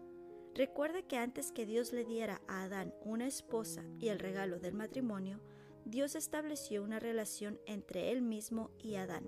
Recuerde 0.54 1.04
que 1.04 1.16
antes 1.16 1.50
que 1.50 1.64
Dios 1.64 1.92
le 1.94 2.04
diera 2.04 2.42
a 2.46 2.64
Adán 2.64 2.94
una 3.04 3.26
esposa 3.26 3.84
y 3.98 4.08
el 4.08 4.18
regalo 4.18 4.58
del 4.58 4.74
matrimonio, 4.74 5.40
Dios 5.86 6.14
estableció 6.14 6.82
una 6.82 7.00
relación 7.00 7.58
entre 7.64 8.12
él 8.12 8.20
mismo 8.20 8.70
y 8.78 8.96
Adán. 8.96 9.26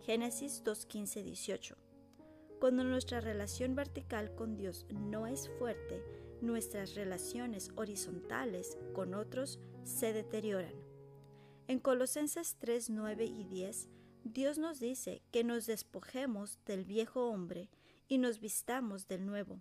Génesis 0.00 0.64
2.15, 0.64 1.24
18. 1.24 1.76
Cuando 2.58 2.84
nuestra 2.84 3.20
relación 3.20 3.74
vertical 3.74 4.34
con 4.34 4.56
Dios 4.56 4.86
no 4.90 5.26
es 5.26 5.50
fuerte, 5.58 6.02
nuestras 6.40 6.94
relaciones 6.94 7.70
horizontales 7.76 8.78
con 8.94 9.12
otros 9.12 9.60
se 9.84 10.14
deterioran. 10.14 10.74
En 11.68 11.80
Colosenses 11.80 12.56
3, 12.58 12.88
9 12.88 13.26
y 13.26 13.44
10, 13.44 13.90
Dios 14.24 14.56
nos 14.56 14.80
dice 14.80 15.22
que 15.32 15.44
nos 15.44 15.66
despojemos 15.66 16.58
del 16.64 16.86
viejo 16.86 17.28
hombre 17.28 17.68
y 18.08 18.16
nos 18.16 18.40
vistamos 18.40 19.06
del 19.06 19.26
nuevo 19.26 19.60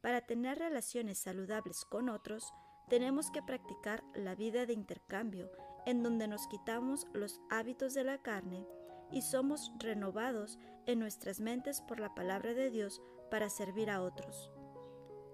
para 0.00 0.22
tener 0.22 0.58
relaciones 0.58 1.18
saludables 1.18 1.84
con 1.84 2.08
otros, 2.08 2.52
tenemos 2.88 3.30
que 3.30 3.42
practicar 3.42 4.02
la 4.14 4.34
vida 4.34 4.66
de 4.66 4.72
intercambio, 4.72 5.50
en 5.86 6.02
donde 6.02 6.26
nos 6.26 6.46
quitamos 6.48 7.06
los 7.12 7.40
hábitos 7.50 7.94
de 7.94 8.04
la 8.04 8.18
carne 8.18 8.66
y 9.12 9.22
somos 9.22 9.72
renovados 9.78 10.58
en 10.86 10.98
nuestras 10.98 11.40
mentes 11.40 11.80
por 11.80 12.00
la 12.00 12.14
palabra 12.14 12.54
de 12.54 12.70
Dios 12.70 13.00
para 13.30 13.48
servir 13.48 13.90
a 13.90 14.02
otros. 14.02 14.50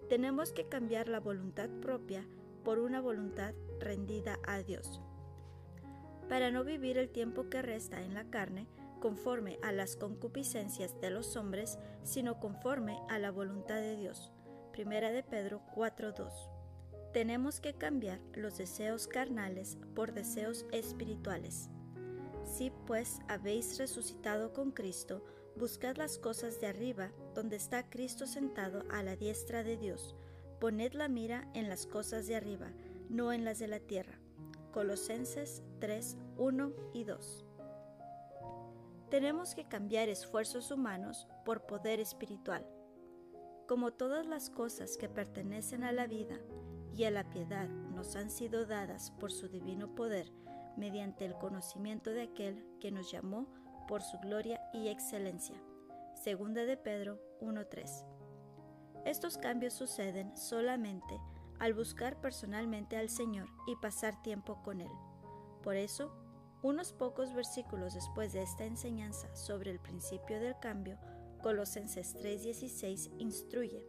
Tenemos 0.08 0.52
que 0.52 0.68
cambiar 0.68 1.08
la 1.08 1.20
voluntad 1.20 1.68
propia 1.80 2.26
por 2.64 2.78
una 2.78 3.00
voluntad 3.00 3.54
rendida 3.80 4.38
a 4.46 4.58
Dios. 4.62 5.00
Para 6.28 6.50
no 6.50 6.64
vivir 6.64 6.99
el 6.99 7.11
tiempo 7.11 7.49
que 7.49 7.62
resta 7.62 8.02
en 8.02 8.14
la 8.14 8.25
carne 8.30 8.68
conforme 9.00 9.58
a 9.62 9.73
las 9.73 9.96
concupiscencias 9.96 11.00
de 11.00 11.11
los 11.11 11.37
hombres, 11.37 11.78
sino 12.02 12.40
conforme 12.40 12.99
a 13.08 13.18
la 13.18 13.30
voluntad 13.30 13.76
de 13.76 13.96
Dios. 13.96 14.32
Primera 14.76 15.11
de 15.11 15.23
Pedro 15.23 15.62
4:2. 15.75 16.51
Tenemos 17.14 17.61
que 17.62 17.72
cambiar 17.72 18.20
los 18.35 18.59
deseos 18.59 19.07
carnales 19.07 19.79
por 19.94 20.12
deseos 20.12 20.66
espirituales. 20.70 21.70
Si 22.44 22.70
pues 22.87 23.20
habéis 23.27 23.79
resucitado 23.79 24.53
con 24.53 24.72
Cristo, 24.72 25.24
buscad 25.57 25.96
las 25.96 26.18
cosas 26.18 26.61
de 26.61 26.66
arriba, 26.66 27.11
donde 27.35 27.57
está 27.57 27.88
Cristo 27.88 28.27
sentado 28.27 28.83
a 28.90 29.03
la 29.03 29.16
diestra 29.16 29.62
de 29.62 29.79
Dios. 29.79 30.14
Poned 30.61 30.92
la 30.92 31.09
mira 31.09 31.48
en 31.55 31.70
las 31.70 31.87
cosas 31.87 32.27
de 32.27 32.37
arriba, 32.37 32.70
no 33.09 33.33
en 33.33 33.46
las 33.46 33.59
de 33.59 33.68
la 33.68 33.81
tierra. 33.81 34.18
Colosenses 34.72 35.62
3, 35.79 36.18
1 36.37 36.72
y 36.92 37.05
2. 37.05 37.46
Tenemos 39.09 39.55
que 39.55 39.66
cambiar 39.66 40.11
esfuerzos 40.11 40.70
humanos 40.70 41.27
por 41.46 41.64
poder 41.64 41.98
espiritual. 41.98 42.76
Como 43.66 43.92
todas 43.92 44.26
las 44.26 44.48
cosas 44.48 44.96
que 44.96 45.09
pertenecen 45.09 45.83
a 45.83 45.90
la 45.90 46.07
vida 46.07 46.38
y 46.94 47.02
a 47.02 47.11
la 47.11 47.29
piedad 47.29 47.68
nos 47.68 48.14
han 48.14 48.31
sido 48.31 48.64
dadas 48.64 49.11
por 49.18 49.33
su 49.33 49.48
divino 49.48 49.94
poder 49.94 50.33
mediante 50.76 51.24
el 51.24 51.35
conocimiento 51.35 52.11
de 52.11 52.22
aquel 52.22 52.64
que 52.81 52.92
nos 52.92 53.11
llamó 53.11 53.48
por 53.88 54.02
su 54.02 54.18
gloria 54.18 54.61
y 54.72 54.87
excelencia. 54.88 55.61
Segunda 56.14 56.64
de 56.64 56.76
Pedro 56.76 57.20
1.3. 57.40 58.05
Estos 59.05 59.37
cambios 59.37 59.74
suceden 59.74 60.37
solamente 60.37 61.20
al 61.59 61.74
buscar 61.74 62.20
personalmente 62.20 62.96
al 62.96 63.09
Señor 63.09 63.48
y 63.66 63.74
pasar 63.76 64.22
tiempo 64.22 64.62
con 64.62 64.81
Él. 64.81 64.90
Por 65.62 65.74
eso, 65.74 66.12
unos 66.62 66.92
pocos 66.92 67.35
versículos 67.35 67.94
después 67.94 68.33
de 68.33 68.42
esta 68.42 68.64
enseñanza 68.64 69.35
sobre 69.35 69.72
el 69.72 69.81
principio 69.81 70.38
del 70.38 70.57
cambio, 70.61 70.98
Colosenses 71.42 72.14
3:16 72.16 73.11
instruye, 73.18 73.85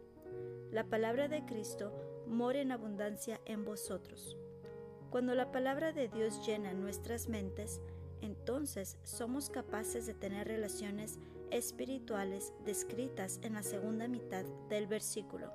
la 0.70 0.84
palabra 0.84 1.28
de 1.28 1.44
Cristo 1.44 1.92
mora 2.26 2.60
en 2.60 2.72
abundancia 2.72 3.40
en 3.46 3.64
vosotros. 3.64 4.36
Cuando 5.10 5.34
la 5.34 5.50
palabra 5.50 5.92
de 5.92 6.08
Dios 6.08 6.46
llena 6.46 6.74
nuestras 6.74 7.28
mentes, 7.28 7.80
entonces 8.20 8.98
somos 9.02 9.48
capaces 9.48 10.06
de 10.06 10.14
tener 10.14 10.46
relaciones 10.46 11.18
espirituales 11.50 12.52
descritas 12.64 13.40
en 13.42 13.54
la 13.54 13.62
segunda 13.62 14.08
mitad 14.08 14.44
del 14.68 14.86
versículo, 14.86 15.52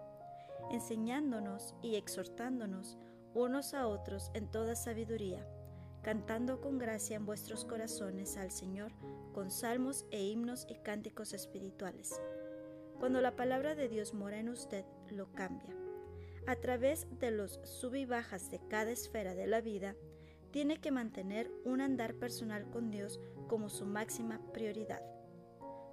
enseñándonos 0.71 1.75
y 1.81 1.95
exhortándonos 1.95 2.97
unos 3.33 3.73
a 3.73 3.87
otros 3.87 4.31
en 4.33 4.49
toda 4.49 4.75
sabiduría 4.75 5.47
cantando 6.03 6.59
con 6.59 6.77
gracia 6.77 7.15
en 7.15 7.25
vuestros 7.25 7.65
corazones 7.65 8.37
al 8.37 8.51
Señor 8.51 8.91
con 9.33 9.51
salmos 9.51 10.05
e 10.11 10.23
himnos 10.23 10.65
y 10.69 10.75
cánticos 10.75 11.33
espirituales. 11.33 12.21
Cuando 12.99 13.19
la 13.19 13.35
palabra 13.35 13.75
de 13.75 13.89
Dios 13.89 14.13
mora 14.13 14.39
en 14.39 14.47
usted, 14.47 14.85
lo 15.09 15.31
cambia. 15.33 15.75
A 16.47 16.55
través 16.55 17.07
de 17.19 17.31
los 17.31 17.59
sub 17.63 17.95
y 17.95 18.05
bajas 18.05 18.51
de 18.51 18.59
cada 18.69 18.91
esfera 18.91 19.33
de 19.33 19.47
la 19.47 19.59
vida, 19.59 19.95
tiene 20.51 20.79
que 20.79 20.91
mantener 20.91 21.51
un 21.65 21.81
andar 21.81 22.13
personal 22.13 22.69
con 22.69 22.91
Dios 22.91 23.19
como 23.47 23.69
su 23.69 23.85
máxima 23.85 24.39
prioridad. 24.53 25.01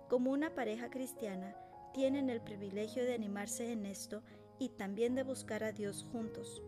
Como 0.09 0.31
una 0.31 0.55
pareja 0.55 0.90
cristiana, 0.90 1.57
tienen 1.94 2.31
el 2.31 2.40
privilegio 2.42 3.05
de 3.05 3.14
animarse 3.14 3.72
en 3.72 3.87
esto 3.87 4.22
y 4.59 4.68
también 4.68 5.14
de 5.14 5.22
buscar 5.22 5.64
a 5.64 5.72
Dios 5.72 6.07
juntos. 6.12 6.62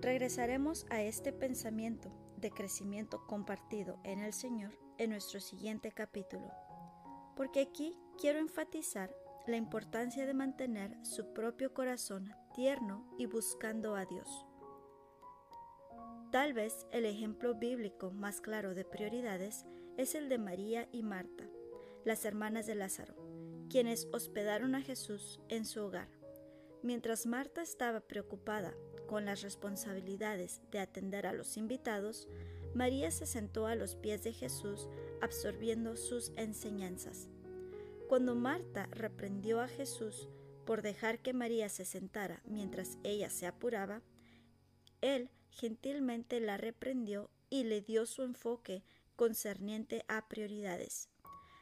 Regresaremos 0.00 0.86
a 0.90 1.02
este 1.02 1.32
pensamiento 1.32 2.10
de 2.38 2.50
crecimiento 2.50 3.26
compartido 3.26 3.98
en 4.04 4.20
el 4.20 4.32
Señor 4.32 4.83
en 4.98 5.10
nuestro 5.10 5.40
siguiente 5.40 5.92
capítulo, 5.92 6.50
porque 7.36 7.60
aquí 7.60 7.98
quiero 8.20 8.38
enfatizar 8.38 9.14
la 9.46 9.56
importancia 9.56 10.26
de 10.26 10.34
mantener 10.34 10.96
su 11.04 11.32
propio 11.32 11.74
corazón 11.74 12.32
tierno 12.54 13.06
y 13.18 13.26
buscando 13.26 13.94
a 13.96 14.06
Dios. 14.06 14.46
Tal 16.30 16.52
vez 16.52 16.86
el 16.90 17.04
ejemplo 17.04 17.54
bíblico 17.54 18.10
más 18.10 18.40
claro 18.40 18.74
de 18.74 18.84
prioridades 18.84 19.66
es 19.96 20.14
el 20.14 20.28
de 20.28 20.38
María 20.38 20.88
y 20.90 21.02
Marta, 21.02 21.44
las 22.04 22.24
hermanas 22.24 22.66
de 22.66 22.74
Lázaro, 22.74 23.14
quienes 23.70 24.08
hospedaron 24.12 24.74
a 24.74 24.82
Jesús 24.82 25.40
en 25.48 25.64
su 25.64 25.82
hogar. 25.82 26.08
Mientras 26.82 27.26
Marta 27.26 27.62
estaba 27.62 28.00
preocupada 28.00 28.74
con 29.06 29.24
las 29.24 29.42
responsabilidades 29.42 30.60
de 30.70 30.80
atender 30.80 31.26
a 31.26 31.32
los 31.32 31.56
invitados, 31.56 32.28
María 32.74 33.10
se 33.10 33.26
sentó 33.26 33.66
a 33.66 33.74
los 33.74 33.96
pies 33.96 34.22
de 34.24 34.32
Jesús 34.32 34.88
absorbiendo 35.20 35.96
sus 35.96 36.32
enseñanzas. 36.36 37.28
Cuando 38.08 38.34
Marta 38.34 38.88
reprendió 38.90 39.60
a 39.60 39.68
Jesús 39.68 40.28
por 40.64 40.82
dejar 40.82 41.20
que 41.20 41.32
María 41.32 41.68
se 41.68 41.84
sentara 41.84 42.42
mientras 42.44 42.98
ella 43.04 43.30
se 43.30 43.46
apuraba, 43.46 44.02
él 45.00 45.30
gentilmente 45.50 46.40
la 46.40 46.56
reprendió 46.56 47.30
y 47.50 47.64
le 47.64 47.80
dio 47.80 48.06
su 48.06 48.22
enfoque 48.22 48.82
concerniente 49.16 50.04
a 50.08 50.28
prioridades. 50.28 51.08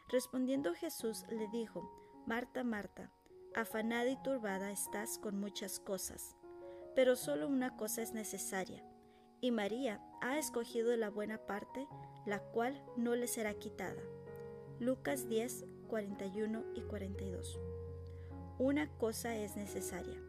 Respondiendo 0.09 0.75
Jesús 0.75 1.25
le 1.31 1.48
dijo, 1.48 1.90
Marta, 2.27 2.64
Marta, 2.64 3.12
afanada 3.55 4.11
y 4.11 4.22
turbada 4.22 4.70
estás 4.70 5.18
con 5.18 5.38
muchas 5.38 5.81
cosas 5.81 6.37
pero 6.94 7.16
solo 7.16 7.48
una 7.48 7.77
cosa 7.77 8.03
es 8.03 8.12
necesaria, 8.12 8.85
y 9.40 9.51
María 9.51 10.01
ha 10.23 10.39
escogido 10.39 10.97
la 10.97 11.11
buena 11.11 11.37
parte, 11.37 11.87
la 12.25 12.39
cual 12.39 12.81
no 12.97 13.17
le 13.17 13.27
será 13.27 13.55
quitada. 13.55 14.01
Lucas 14.79 15.29
10, 15.29 15.67
41 15.89 16.65
y 16.75 16.83
42. 16.83 17.59
Una 18.59 18.89
cosa 18.99 19.37
es 19.37 19.57
necesaria. 19.57 20.23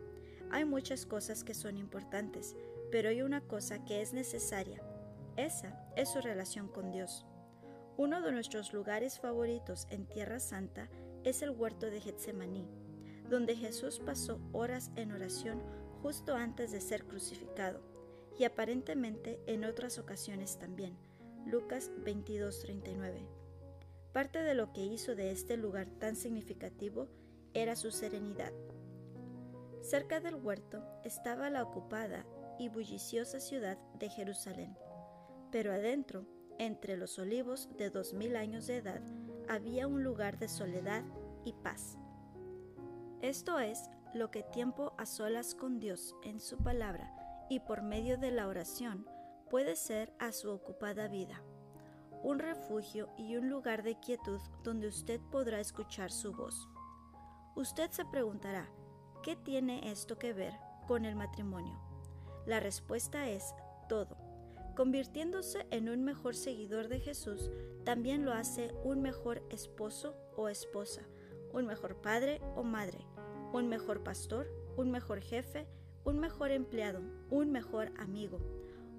Hay 0.49 0.65
muchas 0.65 1.05
cosas 1.05 1.43
que 1.43 1.53
son 1.53 1.77
importantes, 1.77 2.55
pero 2.91 3.09
hay 3.09 3.21
una 3.21 3.41
cosa 3.41 3.85
que 3.85 4.01
es 4.01 4.13
necesaria. 4.13 4.81
Esa 5.37 5.87
es 5.95 6.09
su 6.09 6.21
relación 6.21 6.67
con 6.67 6.91
Dios. 6.91 7.25
Uno 7.95 8.21
de 8.21 8.31
nuestros 8.31 8.73
lugares 8.73 9.19
favoritos 9.19 9.85
en 9.91 10.07
Tierra 10.07 10.39
Santa 10.39 10.89
es 11.23 11.43
el 11.43 11.51
huerto 11.51 11.85
de 11.91 12.01
Getsemaní, 12.01 12.67
donde 13.29 13.55
Jesús 13.55 14.01
pasó 14.03 14.39
horas 14.51 14.91
en 14.95 15.11
oración 15.11 15.61
justo 16.01 16.35
antes 16.35 16.71
de 16.71 16.81
ser 16.81 17.05
crucificado, 17.05 17.92
y 18.37 18.45
aparentemente 18.45 19.39
en 19.45 19.63
otras 19.63 19.97
ocasiones 19.97 20.57
también. 20.57 20.97
Lucas 21.45 21.91
22:39. 22.03 23.27
Parte 24.11 24.39
de 24.39 24.53
lo 24.53 24.71
que 24.73 24.85
hizo 24.85 25.15
de 25.15 25.31
este 25.31 25.57
lugar 25.57 25.89
tan 25.99 26.15
significativo 26.15 27.07
era 27.53 27.75
su 27.75 27.91
serenidad. 27.91 28.53
Cerca 29.81 30.19
del 30.19 30.35
huerto 30.35 30.83
estaba 31.03 31.49
la 31.49 31.63
ocupada 31.63 32.25
y 32.57 32.69
bulliciosa 32.69 33.39
ciudad 33.39 33.77
de 33.99 34.09
Jerusalén, 34.09 34.77
pero 35.51 35.73
adentro, 35.73 36.25
entre 36.59 36.95
los 36.95 37.17
olivos 37.19 37.69
de 37.77 37.89
dos 37.89 38.13
mil 38.13 38.35
años 38.35 38.67
de 38.67 38.77
edad, 38.77 39.01
había 39.49 39.87
un 39.87 40.03
lugar 40.03 40.37
de 40.39 40.47
soledad 40.47 41.03
y 41.43 41.53
paz. 41.53 41.97
Esto 43.21 43.59
es 43.59 43.89
lo 44.13 44.31
que 44.31 44.43
tiempo 44.43 44.93
a 44.97 45.05
solas 45.05 45.55
con 45.55 45.79
Dios 45.79 46.15
en 46.23 46.39
su 46.39 46.57
palabra 46.57 47.22
y 47.53 47.59
por 47.59 47.83
medio 47.83 48.17
de 48.17 48.31
la 48.31 48.47
oración 48.47 49.07
puede 49.51 49.75
ser 49.75 50.11
a 50.17 50.31
su 50.31 50.49
ocupada 50.49 51.07
vida, 51.07 51.43
un 52.23 52.39
refugio 52.39 53.09
y 53.15 53.35
un 53.35 53.47
lugar 53.47 53.83
de 53.83 53.99
quietud 53.99 54.39
donde 54.63 54.87
usted 54.87 55.21
podrá 55.31 55.59
escuchar 55.59 56.11
su 56.11 56.33
voz. 56.33 56.67
Usted 57.55 57.91
se 57.91 58.05
preguntará, 58.05 58.67
¿qué 59.21 59.35
tiene 59.35 59.91
esto 59.91 60.17
que 60.17 60.33
ver 60.33 60.55
con 60.87 61.05
el 61.05 61.15
matrimonio? 61.15 61.79
La 62.47 62.59
respuesta 62.59 63.29
es 63.29 63.53
todo. 63.87 64.17
Convirtiéndose 64.75 65.67
en 65.69 65.89
un 65.89 66.03
mejor 66.03 66.35
seguidor 66.35 66.87
de 66.87 67.01
Jesús, 67.01 67.51
también 67.85 68.25
lo 68.25 68.33
hace 68.33 68.73
un 68.83 69.03
mejor 69.03 69.43
esposo 69.51 70.15
o 70.35 70.49
esposa, 70.49 71.03
un 71.51 71.67
mejor 71.67 72.01
padre 72.01 72.41
o 72.55 72.63
madre, 72.63 73.05
un 73.51 73.69
mejor 73.69 74.03
pastor, 74.03 74.47
un 74.75 74.89
mejor 74.89 75.21
jefe, 75.21 75.67
un 76.05 76.19
mejor 76.19 76.51
empleado, 76.51 77.01
un 77.29 77.51
mejor 77.51 77.91
amigo, 77.97 78.39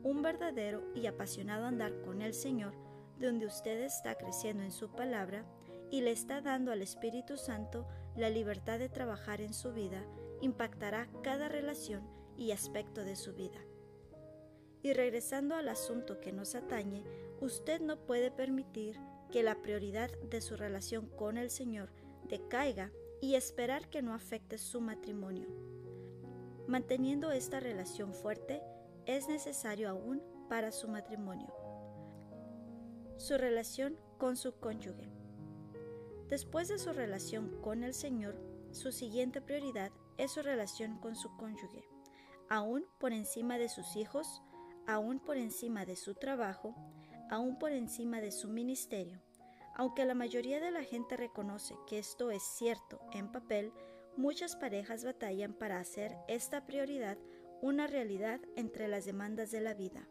un 0.03 0.23
verdadero 0.23 0.83
y 0.95 1.07
apasionado 1.07 1.67
andar 1.67 2.01
con 2.03 2.23
el 2.23 2.35
Señor, 2.35 2.75
donde 3.19 3.47
usted 3.47 3.81
está 3.83 4.15
creciendo 4.17 4.63
en 4.63 4.73
su 4.73 4.91
palabra 4.91 5.45
y 5.91 6.01
le 6.01 6.11
está 6.11 6.41
dando 6.41 6.73
al 6.73 6.83
Espíritu 6.83 7.37
Santo 7.37 7.87
la 8.17 8.31
libertad 8.31 8.79
de 8.79 8.89
trabajar 8.89 9.41
en 9.41 9.55
su 9.55 9.73
vida, 9.73 10.05
impactará 10.41 11.09
cada 11.23 11.49
relación 11.49 12.03
y 12.37 12.53
aspecto 12.53 13.05
de 13.05 13.17
su 13.17 13.35
vida. 13.35 13.61
Y 14.83 14.93
regresando 14.93 15.55
al 15.55 15.69
asunto 15.69 16.21
que 16.21 16.33
nos 16.33 16.55
atañe, 16.55 17.05
usted 17.41 17.81
no 17.81 17.97
puede 17.97 18.31
permitir 18.31 18.99
que 19.31 19.43
la 19.43 19.63
prioridad 19.63 20.11
de 20.31 20.41
su 20.41 20.57
relación 20.57 21.07
con 21.07 21.39
el 21.39 21.51
Señor 21.51 21.91
decaiga 22.29 22.91
y 23.21 23.37
esperar 23.37 23.89
que 23.89 24.03
no 24.03 24.15
afecte 24.15 24.59
su 24.59 24.81
matrimonio. 24.81 25.49
Manteniendo 26.67 27.31
esta 27.31 27.61
relación 27.61 28.15
fuerte 28.15 28.63
es 29.05 29.29
necesario 29.29 29.91
aún 29.91 30.23
para 30.49 30.73
su 30.73 30.89
matrimonio. 30.89 31.53
Su 33.19 33.37
relación 33.37 33.99
con 34.19 34.37
su 34.37 34.55
cónyuge. 34.59 35.11
Después 36.29 36.69
de 36.69 36.79
su 36.79 36.93
relación 36.93 37.61
con 37.61 37.85
el 37.85 37.93
Señor, 37.93 38.41
su 38.73 38.93
siguiente 38.93 39.43
prioridad 39.43 39.93
es 40.17 40.33
su 40.33 40.43
relación 40.43 40.99
con 40.99 41.17
su 41.17 41.37
cónyuge, 41.37 41.85
aún 42.49 42.87
por 42.99 43.13
encima 43.13 43.59
de 43.59 43.69
sus 43.69 43.95
hijos, 43.97 44.43
aún 44.87 45.21
por 45.21 45.37
encima 45.37 45.85
de 45.85 45.97
su 45.97 46.15
trabajo, 46.15 46.75
aún 47.31 47.59
por 47.59 47.73
encima 47.73 48.21
de 48.21 48.33
su 48.33 48.49
ministerio. 48.49 49.21
Aunque 49.77 50.05
la 50.05 50.15
mayoría 50.15 50.61
de 50.61 50.71
la 50.71 50.83
gente 50.83 51.17
reconoce 51.17 51.77
que 51.87 51.99
esto 51.99 52.31
es 52.31 52.43
cierto 52.43 53.01
en 53.13 53.31
papel, 53.31 53.73
muchas 54.17 54.57
parejas 54.57 55.05
batallan 55.05 55.55
para 55.55 55.79
hacer 55.79 56.17
esta 56.29 56.67
prioridad 56.67 57.19
una 57.61 57.87
realidad 57.87 58.41
entre 58.57 58.89
las 58.89 59.05
demandas 59.05 59.51
de 59.51 59.61
la 59.61 59.75
vida. 59.75 60.09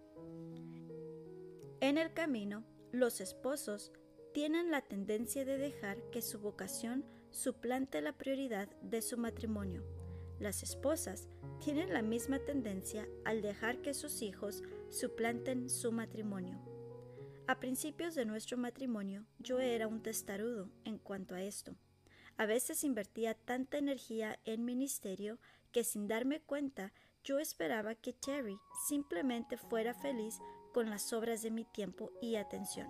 En 1.81 1.97
el 1.97 2.13
camino, 2.13 2.63
los 2.91 3.21
esposos 3.21 3.91
tienen 4.33 4.71
la 4.71 4.81
tendencia 4.81 5.45
de 5.45 5.57
dejar 5.57 6.09
que 6.09 6.21
su 6.21 6.39
vocación 6.39 7.05
suplante 7.29 8.01
la 8.01 8.17
prioridad 8.17 8.69
de 8.81 9.01
su 9.01 9.17
matrimonio. 9.17 9.83
Las 10.39 10.63
esposas 10.63 11.29
tienen 11.59 11.93
la 11.93 12.01
misma 12.01 12.39
tendencia 12.39 13.07
al 13.25 13.41
dejar 13.41 13.81
que 13.81 13.93
sus 13.93 14.21
hijos 14.21 14.63
suplanten 14.89 15.69
su 15.69 15.91
matrimonio. 15.91 16.59
A 17.47 17.59
principios 17.59 18.15
de 18.15 18.25
nuestro 18.25 18.57
matrimonio 18.57 19.25
yo 19.37 19.59
era 19.59 19.87
un 19.87 20.01
testarudo 20.01 20.69
en 20.85 20.97
cuanto 20.97 21.35
a 21.35 21.41
esto. 21.41 21.75
A 22.37 22.45
veces 22.45 22.83
invertía 22.83 23.35
tanta 23.35 23.77
energía 23.77 24.39
en 24.45 24.65
ministerio 24.65 25.39
que 25.71 25.83
sin 25.83 26.07
darme 26.07 26.41
cuenta 26.41 26.93
yo 27.23 27.39
esperaba 27.39 27.95
que 27.95 28.13
Terry 28.13 28.57
simplemente 28.87 29.57
fuera 29.57 29.93
feliz 29.93 30.39
con 30.73 30.89
las 30.89 31.13
obras 31.13 31.41
de 31.41 31.51
mi 31.51 31.63
tiempo 31.63 32.11
y 32.21 32.35
atención. 32.35 32.87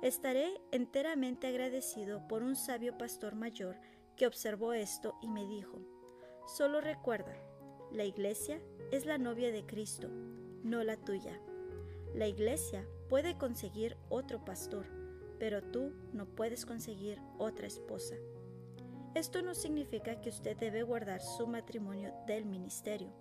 Estaré 0.00 0.60
enteramente 0.70 1.46
agradecido 1.46 2.26
por 2.28 2.42
un 2.42 2.56
sabio 2.56 2.96
pastor 2.96 3.34
mayor 3.34 3.78
que 4.16 4.26
observó 4.26 4.72
esto 4.72 5.16
y 5.20 5.28
me 5.28 5.46
dijo, 5.46 5.78
solo 6.46 6.80
recuerda, 6.80 7.36
la 7.92 8.04
iglesia 8.04 8.60
es 8.90 9.06
la 9.06 9.18
novia 9.18 9.52
de 9.52 9.66
Cristo, 9.66 10.08
no 10.62 10.82
la 10.82 10.96
tuya. 10.96 11.38
La 12.14 12.26
iglesia 12.26 12.86
puede 13.08 13.36
conseguir 13.36 13.96
otro 14.08 14.44
pastor, 14.44 14.86
pero 15.38 15.62
tú 15.62 15.92
no 16.12 16.26
puedes 16.26 16.64
conseguir 16.64 17.20
otra 17.38 17.66
esposa. 17.66 18.16
Esto 19.14 19.42
no 19.42 19.54
significa 19.54 20.22
que 20.22 20.30
usted 20.30 20.56
debe 20.56 20.82
guardar 20.82 21.20
su 21.20 21.46
matrimonio 21.46 22.14
del 22.26 22.46
ministerio, 22.46 23.12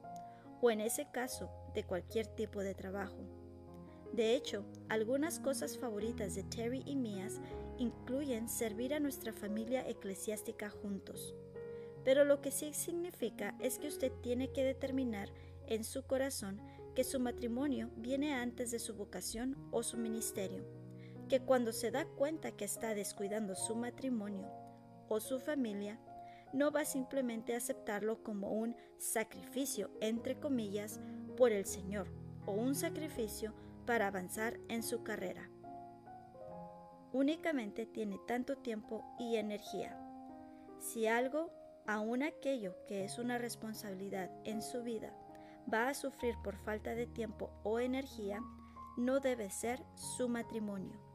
o 0.61 0.71
en 0.71 0.79
ese 0.79 1.07
caso, 1.11 1.49
de 1.73 1.83
cualquier 1.83 2.27
tipo 2.27 2.61
de 2.61 2.73
trabajo. 2.73 3.17
De 4.13 4.33
hecho, 4.33 4.63
algunas 4.87 5.39
cosas 5.39 5.77
favoritas 5.77 6.33
de 6.33 6.43
Terry 6.43 6.81
y 6.85 6.95
mías 6.95 7.41
incluyen 7.77 8.47
servir 8.47 8.93
a 8.93 9.01
nuestra 9.01 9.33
familia 9.33 9.85
eclesiástica 9.87 10.69
juntos. 10.69 11.35
Pero 12.05 12.23
lo 12.23 12.41
que 12.41 12.51
sí 12.51 12.73
significa 12.73 13.55
es 13.59 13.77
que 13.77 13.89
usted 13.89 14.13
tiene 14.21 14.51
que 14.53 14.63
determinar 14.63 15.29
en 15.67 15.83
su 15.83 16.03
corazón 16.03 16.61
que 16.95 17.03
su 17.03 17.19
matrimonio 17.19 17.89
viene 17.97 18.33
antes 18.33 18.71
de 18.71 18.79
su 18.79 18.95
vocación 18.95 19.57
o 19.71 19.83
su 19.83 19.97
ministerio, 19.97 20.65
que 21.27 21.41
cuando 21.41 21.73
se 21.73 21.91
da 21.91 22.05
cuenta 22.05 22.51
que 22.51 22.65
está 22.65 22.95
descuidando 22.95 23.55
su 23.55 23.75
matrimonio 23.75 24.60
o 25.11 25.19
su 25.19 25.39
familia, 25.39 25.99
no 26.53 26.71
va 26.71 26.85
simplemente 26.85 27.53
a 27.53 27.57
aceptarlo 27.57 28.23
como 28.23 28.49
un 28.51 28.77
sacrificio, 28.97 29.91
entre 29.99 30.39
comillas, 30.39 31.01
por 31.35 31.51
el 31.51 31.65
Señor, 31.65 32.07
o 32.45 32.53
un 32.53 32.75
sacrificio 32.75 33.53
para 33.85 34.07
avanzar 34.07 34.57
en 34.69 34.83
su 34.83 35.03
carrera. 35.03 35.49
Únicamente 37.11 37.85
tiene 37.85 38.19
tanto 38.25 38.57
tiempo 38.59 39.03
y 39.19 39.35
energía. 39.35 39.99
Si 40.79 41.07
algo, 41.07 41.51
aun 41.85 42.23
aquello 42.23 42.77
que 42.87 43.03
es 43.03 43.19
una 43.19 43.37
responsabilidad 43.37 44.31
en 44.45 44.61
su 44.61 44.81
vida, 44.81 45.13
va 45.71 45.89
a 45.89 45.93
sufrir 45.93 46.35
por 46.41 46.55
falta 46.55 46.95
de 46.95 47.05
tiempo 47.05 47.51
o 47.63 47.81
energía, 47.81 48.39
no 48.97 49.19
debe 49.19 49.49
ser 49.49 49.83
su 49.93 50.29
matrimonio. 50.29 51.10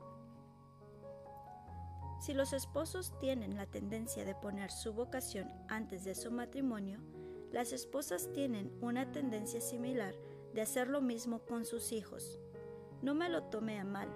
Si 2.21 2.33
los 2.33 2.53
esposos 2.53 3.13
tienen 3.21 3.57
la 3.57 3.67
tendencia 3.67 4.25
de 4.25 4.35
poner 4.35 4.71
su 4.71 4.93
vocación 4.93 5.53
antes 5.69 6.05
de 6.05 6.15
su 6.15 6.31
matrimonio, 6.31 7.01
las 7.53 7.73
esposas 7.73 8.33
tienen 8.33 8.73
una 8.81 9.13
tendencia 9.13 9.61
similar 9.61 10.15
de 10.55 10.63
hacer 10.63 10.89
lo 10.89 11.01
mismo 11.01 11.41
con 11.41 11.65
sus 11.65 11.93
hijos. 11.93 12.41
No 13.03 13.15
me 13.15 13.29
lo 13.29 13.45
tome 13.45 13.79
a 13.79 13.85
mal. 13.85 14.09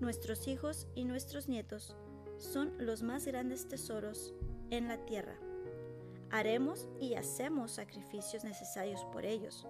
Nuestros 0.00 0.48
hijos 0.48 0.86
y 0.94 1.04
nuestros 1.04 1.48
nietos 1.48 1.96
son 2.38 2.74
los 2.78 3.02
más 3.02 3.26
grandes 3.26 3.68
tesoros 3.68 4.34
en 4.70 4.88
la 4.88 5.04
tierra. 5.04 5.36
Haremos 6.30 6.88
y 7.00 7.14
hacemos 7.14 7.72
sacrificios 7.72 8.42
necesarios 8.42 9.04
por 9.12 9.26
ellos, 9.26 9.66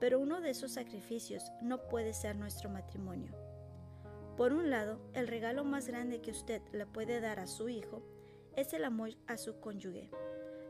pero 0.00 0.18
uno 0.18 0.40
de 0.40 0.50
esos 0.50 0.72
sacrificios 0.72 1.44
no 1.62 1.86
puede 1.88 2.12
ser 2.12 2.36
nuestro 2.36 2.68
matrimonio. 2.68 3.32
Por 4.36 4.52
un 4.52 4.70
lado, 4.70 4.98
el 5.14 5.28
regalo 5.28 5.64
más 5.64 5.86
grande 5.86 6.20
que 6.20 6.30
usted 6.30 6.62
le 6.72 6.86
puede 6.86 7.20
dar 7.20 7.38
a 7.38 7.46
su 7.46 7.68
hijo 7.68 8.02
es 8.56 8.72
el 8.72 8.84
amor 8.84 9.10
a 9.26 9.36
su 9.36 9.60
cónyuge. 9.60 10.10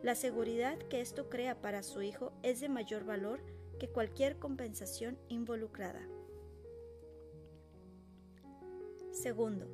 La 0.03 0.15
seguridad 0.17 0.79
que 0.79 1.01
esto 1.01 1.29
crea 1.29 1.61
para 1.61 1.83
su 1.83 2.03
hijo 2.03 2.33
es 2.43 2.61
de 2.61 2.69
mayor 2.69 3.05
valor 3.05 3.41
que 3.79 3.89
cualquier 3.89 4.39
compensación 4.39 5.19
involucrada. 5.29 6.01
Segundo, 9.13 9.69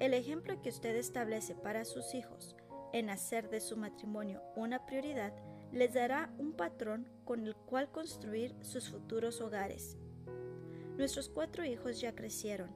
El 0.00 0.14
ejemplo 0.14 0.62
que 0.62 0.70
usted 0.70 0.96
establece 0.96 1.54
para 1.54 1.84
sus 1.84 2.14
hijos 2.14 2.56
en 2.94 3.10
hacer 3.10 3.50
de 3.50 3.60
su 3.60 3.76
matrimonio 3.76 4.42
una 4.56 4.86
prioridad 4.86 5.34
les 5.72 5.92
dará 5.92 6.32
un 6.38 6.52
patrón 6.52 7.06
con 7.24 7.46
el 7.46 7.54
cual 7.54 7.90
construir 7.90 8.56
sus 8.62 8.88
futuros 8.88 9.42
hogares. 9.42 9.98
Nuestros 10.96 11.28
cuatro 11.28 11.66
hijos 11.66 12.00
ya 12.00 12.14
crecieron, 12.14 12.70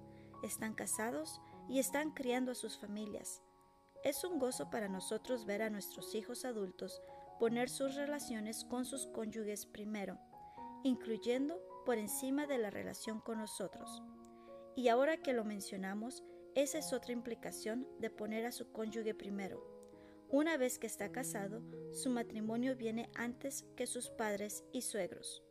están 0.45 0.75
casados 0.75 1.41
y 1.69 1.79
están 1.79 2.13
criando 2.13 2.53
a 2.53 2.55
sus 2.55 2.79
familias. 2.79 3.43
Es 4.05 4.23
un 4.25 4.39
gozo 4.39 4.71
para 4.71 4.89
nosotros 4.89 5.47
ver 5.47 5.63
a 5.63 5.71
nuestros 5.71 6.15
hijos 6.15 6.45
adultos 6.45 7.01
poner 7.39 7.69
sus 7.69 7.95
relaciones 7.95 8.65
con 8.65 8.85
sus 8.85 9.07
cónyuges 9.07 9.67
primero, 9.67 10.19
incluyendo 10.83 11.61
por 11.85 11.99
encima 11.99 12.47
de 12.47 12.59
la 12.59 12.71
relación 12.71 13.21
con 13.21 13.39
nosotros. 13.39 14.03
Y 14.77 14.89
ahora 14.89 15.17
que 15.17 15.33
lo 15.33 15.45
mencionamos, 15.45 16.23
esa 16.55 16.79
es 16.79 16.93
otra 16.93 17.13
implicación 17.13 17.87
de 17.99 18.11
poner 18.11 18.47
a 18.47 18.53
su 18.53 18.71
cónyuge 18.73 19.15
primero. 19.15 19.63
Una 20.31 20.57
vez 20.57 20.79
que 20.79 20.87
está 20.87 21.11
casado, 21.13 21.63
su 21.93 22.11
matrimonio 22.11 22.77
viene 22.77 23.11
antes 23.15 23.65
que 23.77 23.87
sus 23.87 24.11
padres 24.11 24.65
y 24.73 24.83
suegros. 24.83 25.43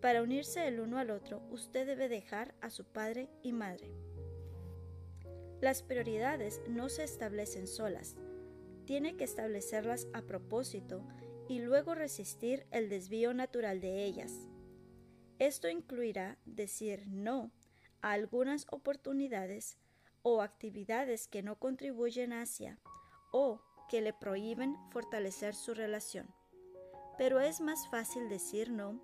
Para 0.00 0.22
unirse 0.22 0.68
el 0.68 0.80
uno 0.80 0.98
al 0.98 1.10
otro, 1.10 1.42
usted 1.50 1.86
debe 1.86 2.08
dejar 2.08 2.54
a 2.60 2.70
su 2.70 2.84
padre 2.84 3.28
y 3.42 3.52
madre. 3.52 3.90
Las 5.60 5.82
prioridades 5.82 6.60
no 6.68 6.88
se 6.88 7.04
establecen 7.04 7.66
solas, 7.66 8.16
tiene 8.84 9.16
que 9.16 9.24
establecerlas 9.24 10.06
a 10.12 10.22
propósito 10.22 11.02
y 11.48 11.60
luego 11.60 11.94
resistir 11.94 12.66
el 12.70 12.88
desvío 12.88 13.32
natural 13.32 13.80
de 13.80 14.04
ellas. 14.04 14.32
Esto 15.38 15.68
incluirá 15.68 16.38
decir 16.44 17.06
no 17.08 17.50
a 18.00 18.12
algunas 18.12 18.66
oportunidades 18.70 19.78
o 20.22 20.42
actividades 20.42 21.28
que 21.28 21.42
no 21.42 21.58
contribuyen 21.58 22.32
hacia 22.32 22.78
o 23.32 23.60
que 23.88 24.00
le 24.00 24.12
prohíben 24.12 24.76
fortalecer 24.90 25.54
su 25.54 25.72
relación. 25.72 26.26
Pero 27.16 27.40
es 27.40 27.60
más 27.60 27.88
fácil 27.88 28.28
decir 28.28 28.70
no 28.70 29.00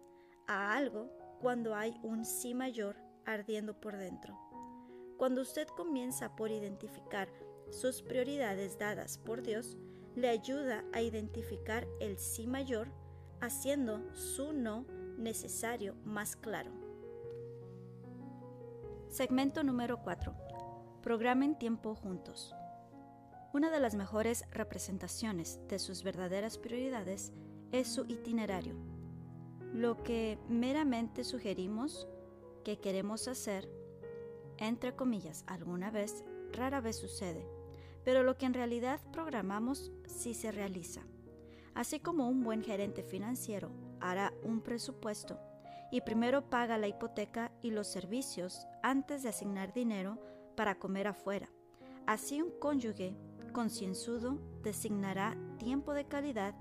a 0.46 0.76
algo 0.76 1.10
cuando 1.40 1.74
hay 1.74 1.98
un 2.02 2.24
sí 2.24 2.54
mayor 2.54 2.96
ardiendo 3.24 3.80
por 3.80 3.96
dentro. 3.96 4.51
Cuando 5.16 5.42
usted 5.42 5.68
comienza 5.68 6.34
por 6.36 6.50
identificar 6.50 7.28
sus 7.70 8.02
prioridades 8.02 8.78
dadas 8.78 9.18
por 9.18 9.42
Dios, 9.42 9.76
le 10.14 10.28
ayuda 10.28 10.84
a 10.92 11.00
identificar 11.00 11.86
el 12.00 12.18
sí 12.18 12.46
mayor, 12.46 12.88
haciendo 13.40 14.02
su 14.14 14.52
no 14.52 14.84
necesario 15.16 15.94
más 16.04 16.36
claro. 16.36 16.70
Segmento 19.08 19.62
número 19.62 20.02
4. 20.02 20.34
Programen 21.02 21.58
tiempo 21.58 21.94
juntos. 21.94 22.54
Una 23.52 23.70
de 23.70 23.80
las 23.80 23.94
mejores 23.94 24.44
representaciones 24.50 25.60
de 25.68 25.78
sus 25.78 26.02
verdaderas 26.02 26.56
prioridades 26.56 27.32
es 27.70 27.88
su 27.88 28.04
itinerario. 28.06 28.74
Lo 29.74 30.02
que 30.02 30.38
meramente 30.48 31.24
sugerimos 31.24 32.08
que 32.64 32.78
queremos 32.80 33.28
hacer, 33.28 33.68
entre 34.68 34.94
comillas, 34.94 35.44
alguna 35.46 35.90
vez, 35.90 36.24
rara 36.52 36.80
vez 36.80 36.96
sucede, 36.96 37.46
pero 38.04 38.22
lo 38.22 38.36
que 38.36 38.46
en 38.46 38.54
realidad 38.54 39.00
programamos 39.12 39.92
sí 40.06 40.34
se 40.34 40.52
realiza. 40.52 41.02
Así 41.74 42.00
como 42.00 42.28
un 42.28 42.42
buen 42.42 42.62
gerente 42.62 43.02
financiero 43.02 43.70
hará 44.00 44.32
un 44.42 44.60
presupuesto 44.60 45.38
y 45.90 46.00
primero 46.00 46.48
paga 46.48 46.78
la 46.78 46.88
hipoteca 46.88 47.50
y 47.62 47.70
los 47.70 47.86
servicios 47.86 48.66
antes 48.82 49.22
de 49.22 49.30
asignar 49.30 49.72
dinero 49.72 50.18
para 50.56 50.78
comer 50.78 51.06
afuera. 51.06 51.48
Así 52.06 52.40
un 52.40 52.50
cónyuge 52.58 53.16
concienzudo 53.52 54.38
designará 54.62 55.36
tiempo 55.58 55.92
de 55.92 56.06
calidad 56.06 56.54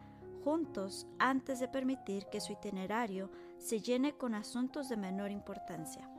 juntos 0.43 1.07
antes 1.19 1.59
de 1.59 1.67
permitir 1.67 2.25
que 2.31 2.41
su 2.41 2.53
itinerario 2.53 3.29
se 3.57 3.79
llene 3.79 4.17
con 4.17 4.33
asuntos 4.33 4.89
de 4.89 4.97
menor 4.97 5.31
importancia. 5.31 6.10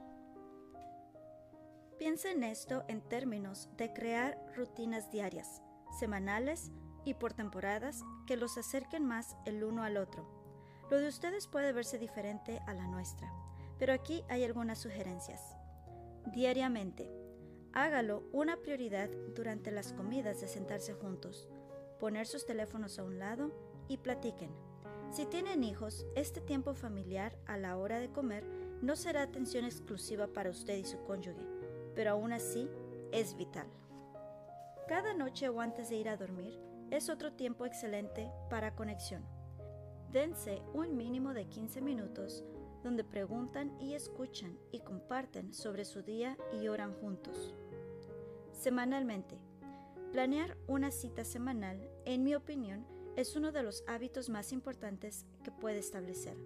Piensa 2.02 2.32
en 2.32 2.42
esto 2.42 2.82
en 2.88 3.00
términos 3.00 3.68
de 3.76 3.92
crear 3.92 4.36
rutinas 4.56 5.12
diarias, 5.12 5.62
semanales 6.00 6.72
y 7.04 7.14
por 7.14 7.32
temporadas 7.32 8.02
que 8.26 8.36
los 8.36 8.58
acerquen 8.58 9.06
más 9.06 9.36
el 9.46 9.62
uno 9.62 9.84
al 9.84 9.96
otro. 9.96 10.26
Lo 10.90 10.98
de 10.98 11.06
ustedes 11.06 11.46
puede 11.46 11.72
verse 11.72 12.00
diferente 12.00 12.58
a 12.66 12.74
la 12.74 12.88
nuestra, 12.88 13.32
pero 13.78 13.92
aquí 13.92 14.24
hay 14.28 14.42
algunas 14.42 14.80
sugerencias. 14.80 15.56
Diariamente, 16.34 17.08
hágalo 17.72 18.24
una 18.32 18.56
prioridad 18.56 19.08
durante 19.36 19.70
las 19.70 19.92
comidas 19.92 20.40
de 20.40 20.48
sentarse 20.48 20.94
juntos, 20.94 21.48
poner 22.00 22.26
sus 22.26 22.44
teléfonos 22.44 22.98
a 22.98 23.04
un 23.04 23.20
lado 23.20 23.52
y 23.86 23.98
platiquen. 23.98 24.50
Si 25.12 25.24
tienen 25.26 25.62
hijos, 25.62 26.04
este 26.16 26.40
tiempo 26.40 26.74
familiar 26.74 27.38
a 27.46 27.56
la 27.58 27.76
hora 27.76 28.00
de 28.00 28.10
comer 28.10 28.44
no 28.82 28.96
será 28.96 29.22
atención 29.22 29.64
exclusiva 29.64 30.26
para 30.26 30.50
usted 30.50 30.78
y 30.78 30.84
su 30.84 31.00
cónyuge 31.04 31.51
pero 31.94 32.12
aún 32.12 32.32
así 32.32 32.68
es 33.12 33.36
vital. 33.36 33.66
Cada 34.88 35.14
noche 35.14 35.48
o 35.48 35.60
antes 35.60 35.88
de 35.88 35.96
ir 35.96 36.08
a 36.08 36.16
dormir 36.16 36.58
es 36.90 37.08
otro 37.08 37.32
tiempo 37.32 37.64
excelente 37.64 38.30
para 38.50 38.74
conexión. 38.74 39.24
Dense 40.10 40.62
un 40.74 40.96
mínimo 40.96 41.32
de 41.32 41.46
15 41.46 41.80
minutos 41.80 42.44
donde 42.82 43.04
preguntan 43.04 43.72
y 43.80 43.94
escuchan 43.94 44.58
y 44.72 44.80
comparten 44.80 45.54
sobre 45.54 45.84
su 45.84 46.02
día 46.02 46.36
y 46.52 46.68
oran 46.68 46.92
juntos. 46.94 47.54
Semanalmente. 48.52 49.38
Planear 50.12 50.58
una 50.66 50.90
cita 50.90 51.24
semanal, 51.24 51.88
en 52.04 52.22
mi 52.22 52.34
opinión, 52.34 52.84
es 53.16 53.36
uno 53.36 53.52
de 53.52 53.62
los 53.62 53.84
hábitos 53.86 54.28
más 54.28 54.52
importantes 54.52 55.24
que 55.42 55.50
puede 55.50 55.78
establecer. 55.78 56.36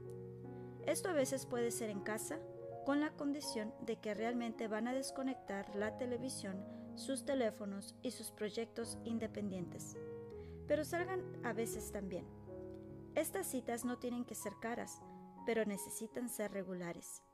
Esto 0.87 1.09
a 1.09 1.13
veces 1.13 1.47
puede 1.47 1.73
ser 1.73 1.91
en 1.91 2.01
casa 2.01 2.39
con 2.87 3.01
la 3.01 3.11
condición 3.11 3.75
de 3.81 3.97
que 3.97 4.15
realmente 4.15 4.69
van 4.69 4.87
a 4.87 4.95
desconectar 4.95 5.75
la 5.75 5.99
televisión, 5.99 6.65
sus 6.95 7.25
teléfonos 7.25 7.97
y 8.01 8.13
sus 8.13 8.31
proyectos 8.31 8.97
independientes. 9.05 9.97
Pero 10.69 10.85
salgan 10.85 11.21
a 11.45 11.53
veces 11.53 11.91
también. 11.91 12.25
Estas 13.17 13.49
citas 13.49 13.85
no 13.85 13.99
tienen 13.99 14.25
que 14.25 14.37
ser 14.37 14.53
caras, 14.61 15.03
pero 15.45 15.65
necesitan 15.65 16.29
ser 16.29 16.53
regulares. 16.53 17.25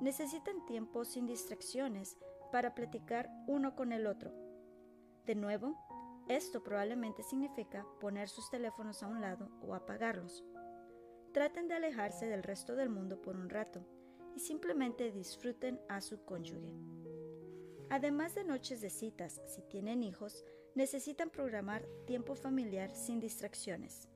Necesitan 0.00 0.64
tiempo 0.66 1.04
sin 1.04 1.26
distracciones 1.26 2.16
para 2.52 2.72
platicar 2.72 3.28
uno 3.48 3.74
con 3.74 3.90
el 3.90 4.06
otro. 4.06 4.32
De 5.26 5.34
nuevo, 5.34 5.74
esto 6.28 6.62
probablemente 6.62 7.24
significa 7.24 7.84
poner 7.98 8.28
sus 8.28 8.48
teléfonos 8.50 9.02
a 9.02 9.08
un 9.08 9.20
lado 9.20 9.50
o 9.62 9.74
apagarlos. 9.74 10.44
Traten 11.34 11.66
de 11.66 11.74
alejarse 11.74 12.28
del 12.28 12.44
resto 12.44 12.76
del 12.76 12.88
mundo 12.88 13.20
por 13.20 13.34
un 13.34 13.50
rato 13.50 13.84
y 14.34 14.40
simplemente 14.40 15.10
disfruten 15.12 15.80
a 15.88 16.00
su 16.00 16.24
cónyuge. 16.24 16.74
Además 17.90 18.34
de 18.34 18.44
noches 18.44 18.80
de 18.80 18.90
citas, 18.90 19.40
si 19.46 19.62
tienen 19.62 20.02
hijos, 20.02 20.44
necesitan 20.74 21.30
programar 21.30 21.84
tiempo 22.06 22.34
familiar 22.34 22.94
sin 22.94 23.18
distracciones. 23.18 24.08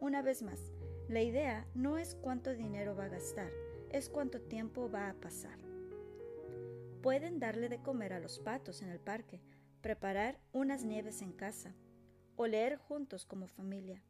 Una 0.00 0.22
vez 0.22 0.42
más, 0.42 0.72
la 1.08 1.20
idea 1.20 1.66
no 1.74 1.98
es 1.98 2.14
cuánto 2.14 2.54
dinero 2.54 2.94
va 2.94 3.04
a 3.04 3.08
gastar, 3.08 3.50
es 3.90 4.08
cuánto 4.08 4.40
tiempo 4.40 4.90
va 4.90 5.10
a 5.10 5.14
pasar. 5.14 5.58
Pueden 7.02 7.38
darle 7.38 7.68
de 7.68 7.82
comer 7.82 8.12
a 8.12 8.20
los 8.20 8.38
patos 8.38 8.80
en 8.82 8.88
el 8.88 9.00
parque, 9.00 9.42
preparar 9.82 10.40
unas 10.52 10.84
nieves 10.84 11.20
en 11.20 11.32
casa 11.32 11.74
o 12.36 12.46
leer 12.46 12.76
juntos 12.76 13.26
como 13.26 13.46
familia. 13.46 14.02